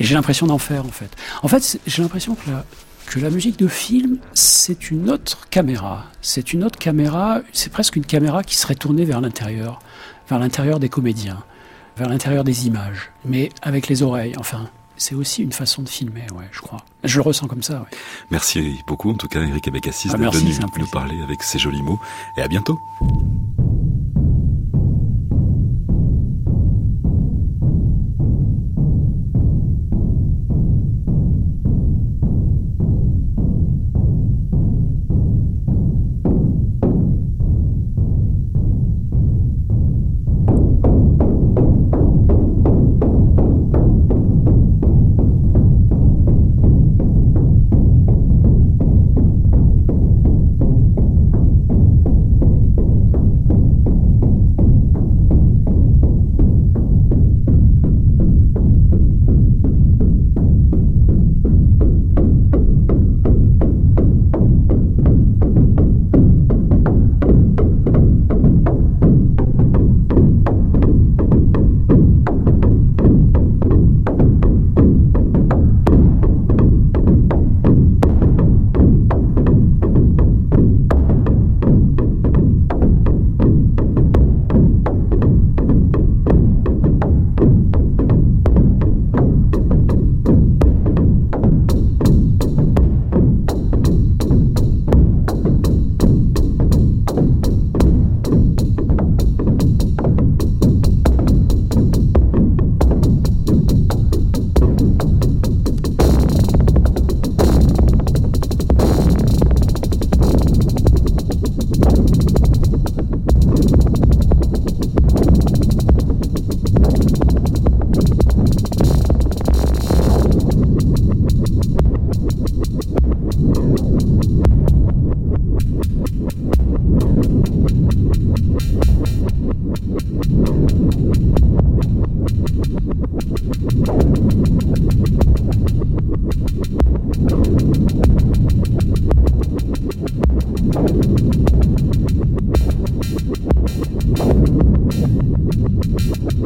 et 0.00 0.04
j'ai 0.04 0.14
l'impression 0.14 0.46
d'en 0.46 0.58
faire, 0.58 0.84
en 0.84 0.90
fait. 0.90 1.10
En 1.42 1.48
fait, 1.48 1.80
j'ai 1.86 2.02
l'impression 2.02 2.34
que 2.34 2.50
la, 2.50 2.64
que 3.06 3.18
la 3.20 3.30
musique 3.30 3.58
de 3.58 3.68
film, 3.68 4.18
c'est 4.34 4.90
une 4.90 5.10
autre 5.10 5.48
caméra. 5.50 6.06
C'est 6.20 6.52
une 6.52 6.64
autre 6.64 6.78
caméra, 6.78 7.42
c'est 7.52 7.72
presque 7.72 7.96
une 7.96 8.06
caméra 8.06 8.42
qui 8.42 8.56
serait 8.56 8.74
tournée 8.74 9.04
vers 9.04 9.20
l'intérieur, 9.20 9.80
vers 10.28 10.38
l'intérieur 10.38 10.78
des 10.78 10.88
comédiens, 10.88 11.42
vers 11.96 12.08
l'intérieur 12.08 12.44
des 12.44 12.66
images, 12.66 13.10
mais 13.24 13.50
avec 13.62 13.88
les 13.88 14.02
oreilles, 14.02 14.34
enfin 14.38 14.68
c'est 14.96 15.14
aussi 15.14 15.42
une 15.42 15.52
façon 15.52 15.82
de 15.82 15.88
filmer, 15.88 16.26
ouais, 16.34 16.48
je 16.52 16.60
crois. 16.60 16.84
Je 17.02 17.16
le 17.16 17.22
ressens 17.22 17.46
comme 17.46 17.62
ça. 17.62 17.80
Ouais. 17.80 17.98
Merci 18.30 18.82
beaucoup, 18.86 19.10
en 19.10 19.14
tout 19.14 19.28
cas, 19.28 19.42
Eric 19.42 19.68
Abécassis, 19.68 20.08
ah, 20.12 20.16
d'être 20.16 20.36
venu 20.36 20.54
nous 20.78 20.86
parler 20.86 21.20
avec 21.22 21.42
ces 21.42 21.58
jolis 21.58 21.82
mots. 21.82 22.00
Et 22.36 22.42
à 22.42 22.48
bientôt. 22.48 22.78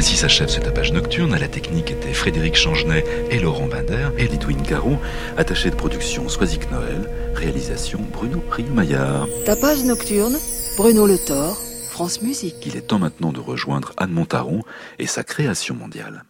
Ainsi 0.00 0.16
s'achève 0.16 0.48
ce 0.48 0.60
tapage 0.60 0.94
nocturne. 0.94 1.34
À 1.34 1.38
la 1.38 1.46
technique 1.46 1.90
étaient 1.90 2.14
Frédéric 2.14 2.56
Changenet 2.56 3.04
et 3.30 3.38
Laurent 3.38 3.66
Binder 3.66 4.08
et 4.16 4.28
Lidwin 4.28 4.62
Garou. 4.62 4.96
Attaché 5.36 5.68
de 5.68 5.74
production 5.74 6.26
Soisic 6.30 6.70
Noël. 6.70 7.06
Réalisation 7.34 8.00
Bruno 8.10 8.42
Rieumaillard. 8.50 9.28
Tapage 9.44 9.84
nocturne, 9.84 10.38
Bruno 10.78 11.06
Le 11.06 11.18
Thor, 11.18 11.54
France 11.90 12.22
Musique. 12.22 12.64
Il 12.64 12.78
est 12.78 12.86
temps 12.86 12.98
maintenant 12.98 13.30
de 13.30 13.40
rejoindre 13.40 13.92
Anne 13.98 14.12
Montaron 14.12 14.62
et 14.98 15.06
sa 15.06 15.22
création 15.22 15.74
mondiale. 15.74 16.24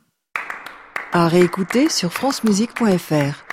À 1.12 1.28
réécouter 1.28 1.88
sur 1.88 2.12
francemusique.fr. 2.12 3.49